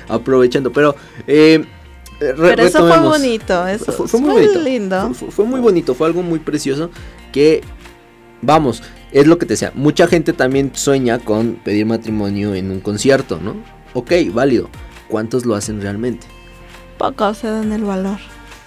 Aprovechando, 0.09 0.71
pero 0.73 0.95
eh, 1.27 1.65
pero 2.19 2.63
eso 2.63 2.87
fue 2.87 2.99
bonito, 2.99 3.67
eso 3.67 3.91
fue, 4.07 4.19
muy 4.19 4.47
lindo. 4.63 5.13
Fue, 5.13 5.45
muy 5.45 5.59
bonito, 5.59 5.93
fue 5.93 6.07
algo 6.07 6.21
muy 6.21 6.39
precioso 6.39 6.89
que, 7.31 7.61
vamos, 8.41 8.83
es 9.13 9.27
lo 9.27 9.37
que 9.37 9.45
te 9.45 9.53
decía, 9.53 9.71
mucha 9.75 10.07
gente 10.07 10.33
también 10.33 10.71
sueña 10.73 11.19
con 11.19 11.53
pedir 11.55 11.85
matrimonio 11.85 12.55
en 12.55 12.71
un 12.71 12.79
concierto, 12.79 13.39
¿no? 13.39 13.55
Ok, 13.93 14.11
válido. 14.31 14.69
¿Cuántos 15.07 15.45
lo 15.45 15.55
hacen 15.55 15.81
realmente? 15.81 16.25
Pocos 16.97 17.37
se 17.37 17.47
dan 17.47 17.71
el 17.71 17.83
valor. 17.83 18.17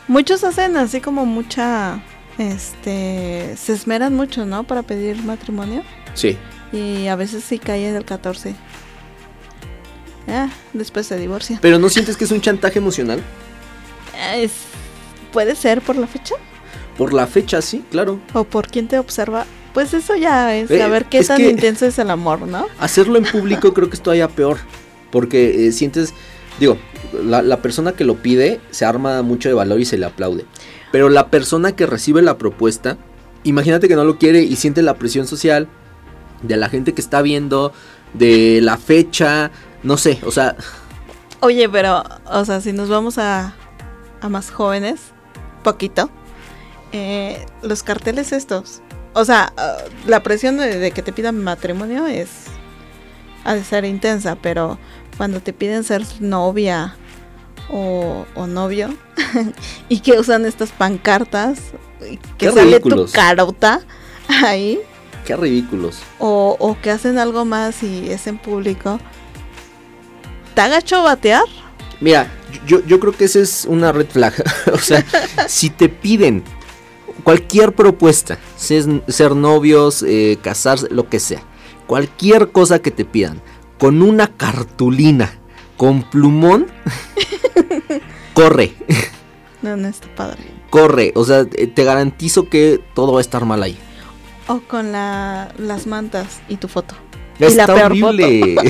Muchos 0.06 0.44
hacen 0.44 0.76
así 0.76 1.00
como 1.00 1.26
mucha, 1.26 2.00
este, 2.38 3.56
se 3.56 3.72
esmeran 3.72 4.14
mucho, 4.14 4.46
¿no? 4.46 4.62
Para 4.62 4.84
pedir 4.84 5.22
matrimonio. 5.24 5.82
Sí. 6.14 6.36
Y 6.72 7.08
a 7.08 7.16
veces 7.16 7.42
sí 7.42 7.58
cae 7.58 7.88
el 7.94 8.04
14. 8.04 8.54
Ah, 10.28 10.48
después 10.72 11.06
se 11.06 11.18
divorcia. 11.18 11.58
¿Pero 11.60 11.78
no 11.78 11.88
sientes 11.88 12.16
que 12.16 12.24
es 12.24 12.30
un 12.30 12.40
chantaje 12.40 12.78
emocional? 12.78 13.20
Es, 14.34 14.52
¿Puede 15.32 15.56
ser 15.56 15.82
por 15.82 15.96
la 15.96 16.06
fecha? 16.06 16.34
Por 16.96 17.12
la 17.12 17.26
fecha, 17.26 17.60
sí, 17.60 17.84
claro. 17.90 18.20
O 18.32 18.44
por 18.44 18.68
quién 18.68 18.88
te 18.88 18.98
observa. 18.98 19.44
Pues 19.76 19.92
eso 19.92 20.16
ya 20.16 20.56
es 20.56 20.70
eh, 20.70 20.78
saber 20.78 21.04
qué 21.04 21.22
tan 21.22 21.38
intenso 21.38 21.84
es 21.84 21.98
el 21.98 22.08
amor, 22.08 22.48
¿no? 22.48 22.66
Hacerlo 22.80 23.18
en 23.18 23.24
público 23.24 23.74
creo 23.74 23.90
que 23.90 23.96
es 23.96 24.02
todavía 24.02 24.26
peor. 24.26 24.56
Porque 25.10 25.66
eh, 25.66 25.72
sientes, 25.72 26.14
digo, 26.58 26.78
la, 27.22 27.42
la, 27.42 27.60
persona 27.60 27.92
que 27.92 28.04
lo 28.04 28.14
pide 28.14 28.58
se 28.70 28.86
arma 28.86 29.20
mucho 29.20 29.50
de 29.50 29.54
valor 29.54 29.78
y 29.78 29.84
se 29.84 29.98
le 29.98 30.06
aplaude. 30.06 30.46
Pero 30.92 31.10
la 31.10 31.28
persona 31.28 31.72
que 31.72 31.84
recibe 31.84 32.22
la 32.22 32.38
propuesta, 32.38 32.96
imagínate 33.44 33.86
que 33.86 33.96
no 33.96 34.04
lo 34.04 34.16
quiere 34.16 34.40
y 34.40 34.56
siente 34.56 34.80
la 34.80 34.94
presión 34.94 35.26
social 35.26 35.68
de 36.40 36.56
la 36.56 36.70
gente 36.70 36.94
que 36.94 37.02
está 37.02 37.20
viendo, 37.20 37.74
de 38.14 38.60
la 38.62 38.78
fecha, 38.78 39.50
no 39.82 39.98
sé, 39.98 40.18
o 40.24 40.30
sea... 40.30 40.56
Oye, 41.40 41.68
pero, 41.68 42.02
o 42.24 42.46
sea, 42.46 42.62
si 42.62 42.72
nos 42.72 42.88
vamos 42.88 43.18
a, 43.18 43.54
a 44.22 44.28
más 44.30 44.50
jóvenes, 44.50 45.00
poquito, 45.62 46.08
eh, 46.92 47.44
los 47.62 47.82
carteles 47.82 48.32
estos, 48.32 48.80
o 49.16 49.24
sea, 49.24 49.52
ah, 49.56 49.78
la 50.06 50.22
presión 50.22 50.56
de, 50.58 50.78
de 50.78 50.90
que 50.92 51.02
te 51.02 51.12
pidan 51.12 51.42
matrimonio 51.42 52.06
es 52.06 52.28
ha 53.44 53.54
de 53.54 53.64
ser 53.64 53.84
intensa, 53.84 54.36
pero 54.36 54.78
cuando 55.16 55.40
te 55.40 55.52
piden 55.52 55.84
ser 55.84 56.02
novia 56.20 56.96
o, 57.70 58.26
o 58.34 58.46
novio 58.46 58.94
y 59.88 60.00
que 60.00 60.12
usan 60.18 60.44
estas 60.46 60.70
pancartas 60.72 61.58
que 62.00 62.18
Qué 62.38 62.52
sale 62.52 62.80
tu 62.80 62.90
ridículos. 62.90 63.12
carota 63.12 63.80
ahí 64.28 64.78
Qué 65.24 65.34
ridículos. 65.36 65.98
o, 66.18 66.56
o 66.60 66.76
que 66.80 66.90
hacen 66.90 67.18
algo 67.18 67.44
más 67.44 67.82
y 67.82 68.10
es 68.10 68.26
en 68.28 68.38
público. 68.38 69.00
¿Te 70.54 70.60
ha 70.60 70.78
hecho 70.78 71.02
batear? 71.02 71.44
Mira, 72.00 72.28
yo, 72.66 72.84
yo 72.86 73.00
creo 73.00 73.12
que 73.12 73.24
esa 73.24 73.40
es 73.40 73.64
una 73.68 73.90
red 73.92 74.06
flag. 74.08 74.34
o 74.72 74.78
sea, 74.78 75.04
si 75.48 75.70
te 75.70 75.88
piden 75.88 76.44
cualquier 77.26 77.74
propuesta, 77.74 78.38
ser, 78.56 79.02
ser 79.08 79.34
novios, 79.34 80.04
eh, 80.06 80.38
casarse, 80.40 80.86
lo 80.90 81.08
que 81.08 81.18
sea, 81.18 81.42
cualquier 81.88 82.52
cosa 82.52 82.78
que 82.78 82.92
te 82.92 83.04
pidan, 83.04 83.42
con 83.78 84.00
una 84.00 84.28
cartulina, 84.28 85.32
con 85.76 86.08
plumón, 86.08 86.68
corre, 88.32 88.74
No, 89.60 89.76
no 89.76 89.88
está 89.88 90.06
padre. 90.14 90.38
corre. 90.70 91.12
O 91.16 91.24
sea, 91.24 91.46
eh, 91.56 91.66
te 91.66 91.82
garantizo 91.82 92.48
que 92.48 92.80
todo 92.94 93.12
va 93.14 93.18
a 93.18 93.22
estar 93.22 93.44
mal 93.44 93.60
ahí. 93.64 93.76
O 94.46 94.60
con 94.60 94.92
la, 94.92 95.48
las 95.58 95.88
mantas 95.88 96.40
y 96.48 96.56
tu 96.58 96.68
foto. 96.68 96.94
Y 97.40 97.42
la 97.42 97.48
Está 97.48 97.66
peor 97.74 97.90
horrible. 97.92 98.54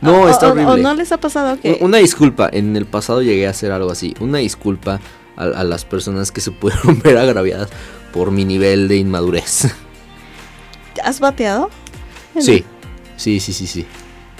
No, 0.00 0.28
está 0.28 0.46
o- 0.46 0.50
o- 0.50 0.52
horrible. 0.52 0.72
¿O 0.72 0.76
no 0.76 0.94
les 0.94 1.10
ha 1.10 1.16
pasado 1.18 1.58
que 1.60 1.78
Una 1.80 1.98
disculpa, 1.98 2.48
en 2.52 2.76
el 2.76 2.86
pasado 2.86 3.20
llegué 3.20 3.48
a 3.48 3.50
hacer 3.50 3.72
algo 3.72 3.90
así. 3.90 4.14
Una 4.20 4.38
disculpa 4.38 5.00
a, 5.38 5.44
a 5.60 5.64
las 5.64 5.84
personas 5.84 6.30
que 6.32 6.40
se 6.40 6.50
pudieron 6.50 7.00
ver 7.04 7.16
agraviadas 7.16 7.70
por 8.12 8.30
mi 8.30 8.44
nivel 8.44 8.88
de 8.88 8.96
inmadurez. 8.96 9.68
has 11.02 11.20
bateado? 11.20 11.70
Sí, 12.40 12.64
sí, 13.16 13.40
sí, 13.40 13.52
sí, 13.52 13.66
sí. 13.66 13.86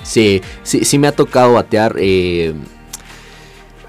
Sí, 0.02 0.40
sí, 0.62 0.84
sí 0.84 0.98
me 0.98 1.08
ha 1.08 1.12
tocado 1.12 1.54
batear. 1.54 1.96
eh, 1.98 2.54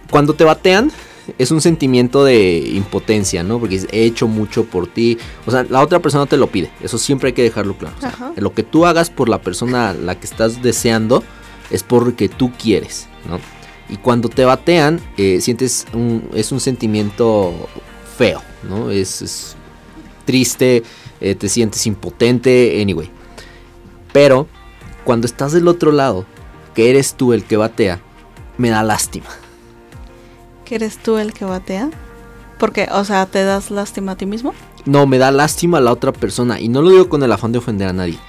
cuando 0.10 0.34
te 0.34 0.44
batean 0.44 0.92
es 1.38 1.52
un 1.52 1.62
sentimiento 1.62 2.24
de 2.24 2.58
impotencia, 2.74 3.44
¿no? 3.44 3.60
Porque 3.60 3.86
he 3.92 4.04
hecho 4.04 4.28
mucho 4.28 4.66
por 4.66 4.88
ti. 4.88 5.18
O 5.46 5.52
sea, 5.52 5.64
la 5.70 5.82
otra 5.82 6.00
persona 6.00 6.26
te 6.26 6.38
lo 6.38 6.48
pide. 6.48 6.72
Eso 6.82 6.98
siempre 6.98 7.28
hay 7.28 7.34
que 7.34 7.44
dejarlo 7.44 7.78
claro. 7.78 7.96
O 7.98 8.02
sea, 8.02 8.34
lo 8.36 8.54
que 8.54 8.64
tú 8.64 8.86
hagas 8.88 9.10
por 9.12 9.30
la 9.30 9.40
persona 9.40 9.92
a 9.92 9.94
la 9.94 10.16
que 10.20 10.26
estás 10.26 10.64
deseando 10.64 11.24
es 11.70 11.84
porque 11.84 12.30
tú 12.30 12.52
quieres, 12.58 13.08
¿no? 13.30 13.40
Y 13.90 13.98
cuando 13.98 14.30
te 14.30 14.46
batean, 14.46 15.00
eh, 15.18 15.42
sientes 15.42 15.88
un, 15.94 16.30
es 16.34 16.52
un 16.52 16.60
sentimiento 16.60 17.54
feo, 18.18 18.42
¿no? 18.64 18.92
Es, 18.92 19.22
es 19.22 19.56
triste, 20.26 20.84
eh, 21.22 21.36
te 21.36 21.50
sientes 21.50 21.86
impotente, 21.88 22.80
anyway. 22.82 23.10
Pero 24.14 24.48
cuando 25.04 25.26
estás 25.26 25.54
del 25.54 25.68
otro 25.68 25.92
lado, 25.92 26.26
que 26.76 26.90
eres 26.90 27.16
tú 27.16 27.34
el 27.34 27.44
que 27.44 27.58
batea, 27.58 28.00
me 28.58 28.70
da 28.70 28.84
lástima. 28.84 29.28
¿Que 30.66 30.76
eres 30.76 30.98
tú 30.98 31.18
el 31.18 31.34
que 31.34 31.46
batea? 31.46 31.90
Porque, 32.60 32.88
o 32.92 33.04
sea, 33.06 33.26
¿te 33.26 33.44
das 33.44 33.72
lástima 33.72 34.12
a 34.12 34.16
ti 34.18 34.26
mismo? 34.26 34.54
No, 34.86 35.08
me 35.08 35.18
da 35.18 35.32
lástima 35.32 35.80
a 35.80 35.82
la 35.82 35.92
otra 35.92 36.12
persona. 36.12 36.60
Y 36.60 36.68
no 36.68 36.82
lo 36.82 36.90
digo 36.90 37.10
con 37.10 37.24
el 37.24 37.32
afán 37.32 37.52
de 37.52 37.58
ofender 37.58 37.88
a 37.88 37.94
nadie. 37.94 38.20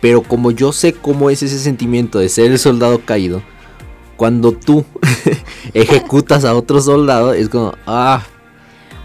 Pero 0.00 0.22
como 0.22 0.50
yo 0.50 0.72
sé 0.72 0.92
cómo 0.92 1.30
es 1.30 1.42
ese 1.42 1.58
sentimiento 1.58 2.18
de 2.18 2.28
ser 2.28 2.52
el 2.52 2.58
soldado 2.58 3.00
caído, 3.04 3.42
cuando 4.20 4.52
tú 4.52 4.84
ejecutas 5.72 6.44
a 6.44 6.54
otro 6.54 6.82
soldado, 6.82 7.32
es 7.32 7.48
como, 7.48 7.72
ah, 7.86 8.22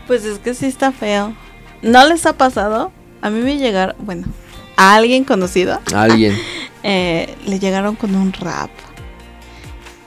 Pues 0.08 0.26
es 0.26 0.40
que 0.40 0.54
sí 0.54 0.66
está 0.66 0.92
feo. 0.92 1.34
¿No 1.82 2.06
les 2.06 2.26
ha 2.26 2.34
pasado? 2.34 2.92
A 3.22 3.30
mí 3.30 3.40
me 3.40 3.58
llegaron, 3.58 3.96
bueno, 4.00 4.28
a 4.76 4.96
alguien 4.96 5.24
conocido 5.24 5.80
alguien. 5.94 6.38
eh, 6.84 7.34
le 7.46 7.60
llegaron 7.60 7.96
con 7.96 8.14
un 8.14 8.34
rap. 8.34 8.70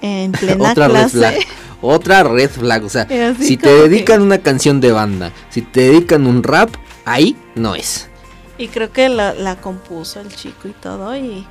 En 0.03 0.33
plena 0.41 0.73
Otra 0.73 0.89
red 0.89 0.95
clase. 0.95 1.17
flag. 1.19 1.35
Otra 1.81 2.23
red 2.25 2.51
flag. 2.51 2.85
O 2.85 2.91
sea, 2.91 3.07
si 3.41 3.57
te 3.57 3.67
como 3.71 3.83
que- 3.85 3.89
dedican 3.89 4.21
una 4.21 4.37
canción 4.43 4.79
de 4.83 4.93
banda, 4.93 5.33
si 5.49 5.63
te 5.63 5.81
dedican 5.89 6.27
un 6.27 6.43
rap, 6.43 6.69
ahí 7.07 7.35
no 7.55 7.75
es. 7.75 8.11
Y 8.59 8.69
creo 8.69 8.93
que 8.93 9.09
la, 9.09 9.33
la 9.33 9.57
compuso 9.57 10.21
el 10.21 10.29
chico 10.29 10.69
y 10.69 10.73
todo. 10.73 11.17
Y, 11.17 11.47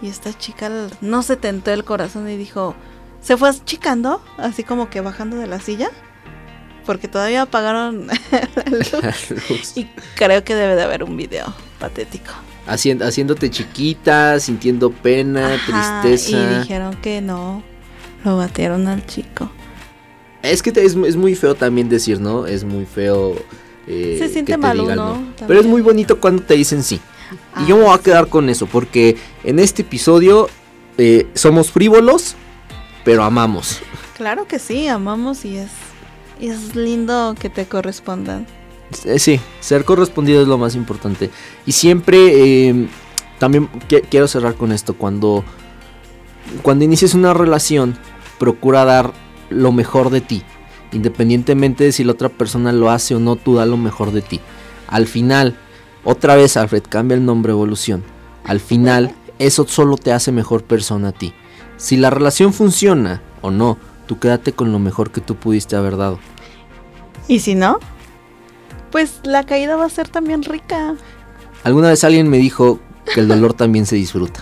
y 0.00 0.08
esta 0.08 0.32
chica 0.38 0.70
no 1.00 1.22
se 1.24 1.34
tentó 1.36 1.72
el 1.72 1.82
corazón 1.84 2.28
y 2.30 2.36
dijo, 2.36 2.74
se 3.20 3.36
fue 3.36 3.48
achicando, 3.50 4.22
así 4.38 4.64
como 4.64 4.88
que 4.90 5.00
bajando 5.00 5.36
de 5.36 5.46
la 5.46 5.60
silla. 5.60 5.90
Porque 6.86 7.08
todavía 7.08 7.42
apagaron 7.42 8.06
la 8.66 8.70
luz. 8.70 9.76
Y 9.76 9.86
creo 10.16 10.42
que 10.44 10.54
debe 10.54 10.74
de 10.76 10.82
haber 10.82 11.04
un 11.04 11.16
video 11.16 11.52
patético. 11.78 12.32
Haciéndote 12.66 13.50
chiquita, 13.50 14.38
sintiendo 14.40 14.90
pena, 14.90 15.54
Ajá, 15.54 16.00
tristeza. 16.02 16.36
Y 16.56 16.58
dijeron 16.60 16.94
que 17.02 17.20
no, 17.20 17.62
lo 18.24 18.36
batearon 18.36 18.86
al 18.88 19.04
chico. 19.06 19.50
Es 20.42 20.62
que 20.62 20.72
te- 20.72 20.84
es, 20.84 20.94
es 20.96 21.16
muy 21.16 21.34
feo 21.34 21.54
también 21.54 21.88
decir, 21.88 22.20
¿no? 22.20 22.46
Es 22.46 22.64
muy 22.64 22.86
feo. 22.86 23.34
eh, 23.86 24.16
Se 24.18 24.28
siente 24.28 24.52
que 24.52 24.58
te 24.58 24.58
mal 24.58 24.78
digan 24.78 24.98
uno, 24.98 25.08
no. 25.08 25.14
también. 25.14 25.44
Pero 25.48 25.60
es 25.60 25.66
muy 25.66 25.82
bonito 25.82 26.18
cuando 26.20 26.42
te 26.42 26.54
dicen 26.54 26.82
sí. 26.82 27.00
Ah, 27.54 27.62
y 27.64 27.68
yo 27.68 27.76
me 27.76 27.82
voy 27.84 27.92
a 27.94 27.98
sí. 27.98 28.04
quedar 28.04 28.28
con 28.28 28.48
eso, 28.48 28.66
porque 28.66 29.16
en 29.44 29.58
este 29.58 29.82
episodio 29.82 30.48
eh, 30.98 31.26
somos 31.34 31.70
frívolos, 31.70 32.36
pero 33.04 33.24
amamos. 33.24 33.80
Claro 34.16 34.46
que 34.46 34.58
sí, 34.58 34.86
amamos 34.88 35.44
y 35.44 35.56
es, 35.56 35.70
y 36.40 36.48
es 36.48 36.74
lindo 36.76 37.34
que 37.38 37.48
te 37.50 37.66
correspondan. 37.66 38.46
Eh, 39.04 39.18
sí, 39.18 39.40
ser 39.60 39.84
correspondido 39.84 40.42
es 40.42 40.48
lo 40.48 40.58
más 40.58 40.74
importante. 40.74 41.30
Y 41.64 41.72
siempre, 41.72 42.68
eh, 42.68 42.88
también 43.38 43.68
qui- 43.88 44.02
quiero 44.10 44.26
cerrar 44.28 44.54
con 44.56 44.72
esto, 44.72 44.94
cuando, 44.94 45.44
cuando 46.62 46.84
inicies 46.84 47.14
una 47.14 47.32
relación, 47.32 47.96
procura 48.38 48.84
dar 48.84 49.12
lo 49.48 49.72
mejor 49.72 50.10
de 50.10 50.20
ti. 50.20 50.42
Independientemente 50.92 51.84
de 51.84 51.92
si 51.92 52.02
la 52.04 52.12
otra 52.12 52.28
persona 52.28 52.72
lo 52.72 52.90
hace 52.90 53.14
o 53.14 53.20
no, 53.20 53.36
tú 53.36 53.54
da 53.54 53.64
lo 53.66 53.76
mejor 53.76 54.10
de 54.12 54.22
ti. 54.22 54.40
Al 54.88 55.06
final, 55.06 55.56
otra 56.04 56.34
vez 56.34 56.56
Alfred, 56.56 56.82
cambia 56.88 57.14
el 57.16 57.24
nombre 57.24 57.52
evolución. 57.52 58.02
Al 58.44 58.58
final, 58.58 59.14
eso 59.38 59.66
solo 59.68 59.96
te 59.96 60.12
hace 60.12 60.32
mejor 60.32 60.64
persona 60.64 61.08
a 61.08 61.12
ti. 61.12 61.32
Si 61.80 61.96
la 61.96 62.10
relación 62.10 62.52
funciona 62.52 63.22
o 63.42 63.50
no, 63.50 63.78
tú 64.06 64.18
quédate 64.18 64.52
con 64.52 64.70
lo 64.70 64.78
mejor 64.78 65.10
que 65.10 65.20
tú 65.20 65.36
pudiste 65.36 65.76
haber 65.76 65.96
dado. 65.96 66.18
Y 67.26 67.40
si 67.40 67.54
no, 67.54 67.78
pues 68.90 69.20
la 69.22 69.44
caída 69.46 69.76
va 69.76 69.86
a 69.86 69.88
ser 69.90 70.08
también 70.08 70.42
rica. 70.42 70.94
Alguna 71.64 71.88
vez 71.88 72.04
alguien 72.04 72.28
me 72.28 72.38
dijo 72.38 72.80
que 73.14 73.20
el 73.20 73.28
dolor 73.28 73.54
también 73.54 73.86
se 73.86 73.96
disfruta. 73.96 74.40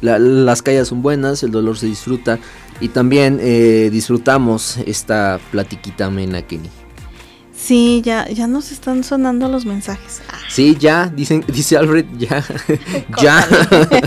La- 0.00 0.18
las 0.18 0.62
caídas 0.62 0.88
son 0.88 1.00
buenas, 1.02 1.42
el 1.42 1.50
dolor 1.52 1.78
se 1.78 1.86
disfruta 1.86 2.38
y 2.80 2.88
también 2.88 3.38
eh, 3.40 3.88
disfrutamos 3.92 4.78
esta 4.86 5.38
platiquita 5.52 6.06
amena, 6.06 6.42
Kenny. 6.42 6.68
Sí, 7.56 8.02
ya, 8.04 8.28
ya 8.28 8.46
nos 8.48 8.72
están 8.72 9.04
sonando 9.04 9.48
los 9.48 9.64
mensajes. 9.64 10.22
Ah, 10.28 10.38
Sí, 10.50 10.76
ya, 10.78 11.06
dicen, 11.06 11.44
dice 11.48 11.76
Alfred, 11.78 12.04
ya, 12.18 12.44
ya. 13.22 13.46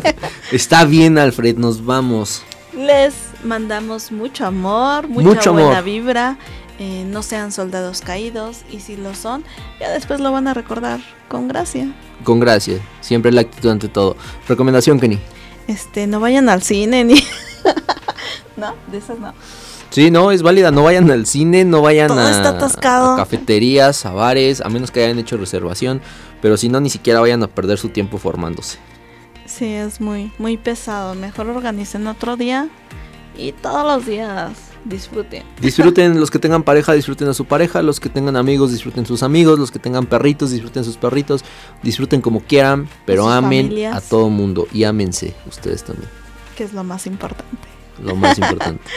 Está 0.51 0.86
bien, 0.86 1.17
Alfred, 1.17 1.58
nos 1.58 1.84
vamos. 1.84 2.43
Les 2.78 3.13
mandamos 3.44 4.12
mucho 4.12 4.46
amor, 4.46 5.08
mucha 5.08 5.28
Mucho 5.28 5.50
amor. 5.50 5.63
buena 5.63 5.82
vibra. 5.82 6.38
eh, 6.80 7.06
no 7.08 7.24
sean 7.24 7.52
soldados 7.52 8.02
caídos 8.02 8.60
y 8.72 8.82
si 8.82 8.98
lo 8.98 9.16
son, 9.16 9.44
ya 9.80 9.90
después 9.90 10.20
lo 10.20 10.32
van 10.32 10.48
a 10.48 10.54
recordar 10.54 11.00
con 11.28 11.48
gracia. 11.48 11.92
Con 12.24 12.40
gracia, 12.40 12.78
siempre 13.02 13.32
la 13.32 13.42
actitud 13.42 13.70
ante 13.72 13.88
todo. 13.90 14.16
Recomendación, 14.48 15.00
Kenny. 15.00 15.20
Este, 15.68 16.06
no 16.08 16.20
vayan 16.20 16.50
al 16.50 16.62
cine 16.62 17.04
ni. 17.04 17.16
no, 18.58 18.74
de 18.92 18.98
esas 19.00 19.18
no. 19.20 19.34
Sí, 19.90 20.12
no, 20.12 20.32
es 20.32 20.44
válida. 20.44 20.70
No 20.70 20.84
vayan 20.84 21.10
al 21.10 21.26
cine, 21.26 21.66
no 21.66 21.82
vayan 21.82 22.10
Todo 22.10 22.20
a, 22.20 23.13
a 23.13 23.18
cafeterías, 23.18 24.06
a 24.06 24.12
bares, 24.12 24.62
a 24.62 24.70
menos 24.70 24.92
que 24.92 25.04
hayan 25.04 25.18
hecho 25.18 25.38
reservación. 25.38 26.02
Pero 26.42 26.58
si 26.58 26.70
no, 26.70 26.80
ni 26.80 26.90
siquiera 26.90 27.20
vayan 27.22 27.42
a 27.42 27.48
perder 27.48 27.80
su 27.80 27.90
tiempo 27.90 28.18
formándose. 28.18 28.78
Sí, 29.47 29.65
es 29.65 29.99
muy, 30.01 30.31
muy 30.38 30.57
pesado. 30.57 31.15
Mejor 31.15 31.47
organicen 31.49 32.05
otro 32.07 32.36
día 32.38 32.69
y 33.36 33.51
todos 33.53 33.83
los 33.86 34.05
días 34.05 34.51
disfruten. 34.86 35.43
Disfruten 35.62 36.19
los 36.19 36.29
que 36.31 36.39
tengan 36.39 36.63
pareja, 36.63 36.93
disfruten 36.93 37.27
a 37.27 37.33
su 37.33 37.45
pareja, 37.45 37.81
los 37.81 37.99
que 37.99 38.10
tengan 38.10 38.36
amigos, 38.38 38.71
disfruten 38.71 39.05
sus 39.05 39.23
amigos, 39.23 39.57
los 39.60 39.71
que 39.71 39.79
tengan 39.79 40.05
perritos, 40.05 40.51
disfruten 40.51 40.83
sus 40.83 40.97
perritos, 40.97 41.43
disfruten 41.83 42.21
como 42.21 42.41
quieran, 42.41 42.88
pero 43.05 43.29
amen 43.29 43.67
familias. 43.67 43.95
a 43.97 44.01
todo 44.01 44.29
mundo 44.29 44.67
y 44.71 44.83
ámense 44.86 45.33
ustedes 45.47 45.83
también, 45.83 46.10
que 46.55 46.63
es 46.63 46.73
lo 46.73 46.83
más 46.86 47.05
importante. 47.07 47.67
lo 48.03 48.15
más 48.15 48.38
importante. 48.38 48.81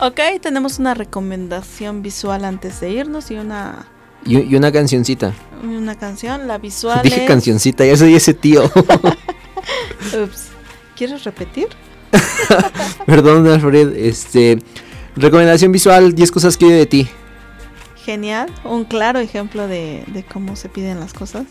Ok, 0.00 0.20
tenemos 0.40 0.78
una 0.78 0.94
recomendación 0.94 2.02
visual 2.02 2.44
antes 2.44 2.78
de 2.80 2.90
irnos 2.90 3.32
y 3.32 3.34
una, 3.34 3.88
Y, 4.24 4.38
y 4.42 4.54
una 4.54 4.70
cancioncita. 4.70 5.32
una 5.60 5.96
canción. 5.96 6.46
La 6.46 6.56
visual 6.58 7.02
Dije 7.02 7.22
es... 7.24 7.26
cancioncita, 7.28 7.84
ya 7.84 7.96
soy 7.96 8.14
ese 8.14 8.32
tío. 8.32 8.62
Ups. 10.22 10.48
¿Quieres 10.96 11.24
repetir? 11.24 11.68
Perdón, 13.06 13.46
Alfred. 13.46 13.96
Este, 13.96 14.58
recomendación 15.16 15.72
visual, 15.72 16.14
10 16.14 16.30
cosas 16.30 16.56
que 16.56 16.66
odio 16.66 16.76
de 16.76 16.86
ti. 16.86 17.08
genial, 18.04 18.48
un 18.64 18.84
claro 18.84 19.18
ejemplo 19.18 19.68
de, 19.68 20.04
de 20.08 20.22
cómo 20.24 20.56
se 20.56 20.68
piden 20.68 21.00
las 21.00 21.12
cosas. 21.12 21.44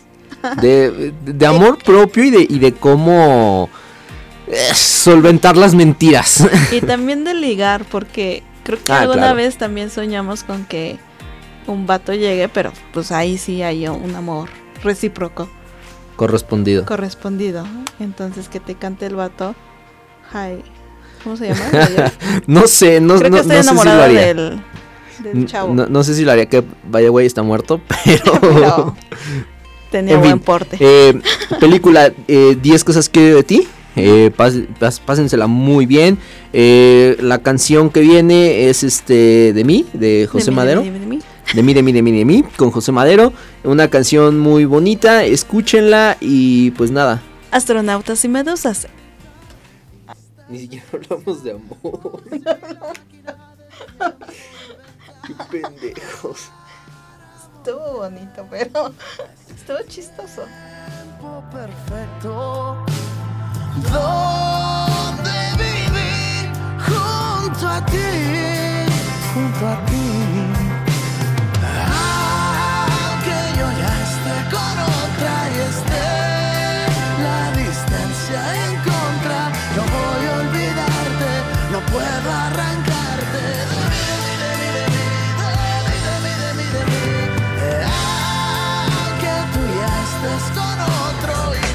De, 0.60 1.12
de 1.24 1.46
amor 1.46 1.78
propio 1.84 2.24
y 2.24 2.30
de, 2.30 2.46
y 2.48 2.58
de 2.58 2.72
cómo 2.72 3.68
eh, 4.48 4.74
solventar 4.74 5.56
las 5.56 5.74
mentiras. 5.74 6.46
Y 6.72 6.80
también 6.80 7.24
de 7.24 7.34
ligar, 7.34 7.84
porque 7.84 8.42
creo 8.64 8.78
que 8.82 8.92
Ah, 8.92 9.00
alguna 9.02 9.18
claro. 9.18 9.36
vez 9.36 9.56
también 9.56 9.90
soñamos 9.90 10.42
con 10.44 10.64
que 10.66 10.98
un 11.66 11.86
vato 11.86 12.12
llegue, 12.14 12.48
pero 12.48 12.72
pues 12.92 13.12
ahí 13.12 13.38
sí 13.38 13.62
hay 13.62 13.86
un 13.88 14.14
amor 14.16 14.48
recíproco, 14.82 15.48
Correspondido. 16.18 16.84
correspondido. 16.84 17.64
Entonces 18.00 18.48
que 18.48 18.60
te 18.60 18.74
cante 18.74 19.06
el 19.06 19.14
vato. 19.14 19.54
Hi. 20.34 20.62
¿Cómo 21.24 21.36
se 21.36 21.48
llama? 21.48 21.60
No 22.46 22.66
sé, 22.66 23.00
no, 23.00 23.16
Creo 23.18 23.30
no, 23.30 23.36
que 23.36 23.42
estoy 23.42 23.56
no 23.56 23.62
sé 23.62 23.78
si 23.78 23.84
lo 23.96 24.02
haría. 24.02 24.26
del, 24.26 24.60
del 25.22 25.46
chavo. 25.46 25.74
No, 25.74 25.86
no 25.86 26.02
sé 26.04 26.14
si 26.14 26.24
lo 26.24 26.32
haría 26.32 26.46
que 26.46 26.62
vaya 26.90 27.08
güey 27.08 27.26
está 27.26 27.42
muerto, 27.42 27.80
pero... 28.04 28.32
Pero 28.40 28.96
tenía 29.90 30.14
En 30.16 30.20
fin, 30.20 30.30
buen 30.32 30.40
porte. 30.40 30.76
Eh, 30.80 31.18
película 31.60 32.12
eh, 32.28 32.58
10 32.60 32.84
cosas 32.84 33.08
que 33.08 33.20
de 33.34 33.42
ti. 33.42 33.66
Eh, 33.96 34.30
pas- 34.36 34.66
pas- 34.78 35.00
pásensela 35.00 35.46
muy 35.46 35.86
bien. 35.86 36.18
Eh, 36.52 37.16
la 37.20 37.38
canción 37.38 37.90
que 37.90 38.00
viene 38.00 38.68
es 38.68 38.82
este 38.84 39.52
de 39.54 39.64
mí, 39.64 39.86
de 39.94 40.28
José 40.30 40.46
De 40.46 40.50
mí, 40.50 40.54
de 40.54 40.56
Madero. 40.56 40.82
mí, 40.82 40.86
de 40.90 40.92
mí, 40.92 40.98
de 41.00 41.06
mí. 41.06 41.07
De 41.54 41.62
mí, 41.62 41.72
de 41.72 41.82
mí, 41.82 41.92
de 41.92 42.02
mí, 42.02 42.12
de 42.12 42.24
mí, 42.24 42.42
con 42.56 42.70
José 42.70 42.92
Madero. 42.92 43.32
Una 43.64 43.88
canción 43.88 44.38
muy 44.38 44.66
bonita, 44.66 45.24
escúchenla 45.24 46.16
y 46.20 46.72
pues 46.72 46.90
nada. 46.90 47.22
Astronautas 47.50 48.24
y 48.24 48.28
medusas. 48.28 48.86
Ni 50.48 50.60
siquiera 50.60 50.84
hablamos 50.92 51.42
de 51.44 51.52
amor. 51.52 52.22
Qué 55.26 55.34
pendejos. 55.50 56.50
Estuvo 57.56 57.98
bonito, 57.98 58.46
pero 58.50 58.92
estuvo 59.56 59.78
chistoso. 59.88 60.42
tiempo 61.18 61.42
perfecto 61.50 62.84
donde 63.90 65.30
vivir 65.56 66.50
junto 66.78 67.68
a 67.68 67.84
ti, 67.86 67.96
junto 69.34 69.66
a 69.66 69.84
ti. 69.86 70.17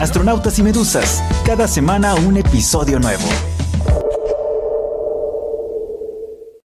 Astronautas 0.04 0.60
y 0.60 0.64
Medusas, 0.64 1.24
cada 1.46 1.66
semana 1.66 2.14
un 2.16 2.36
episodio 2.36 3.00
nuevo. 3.00 3.24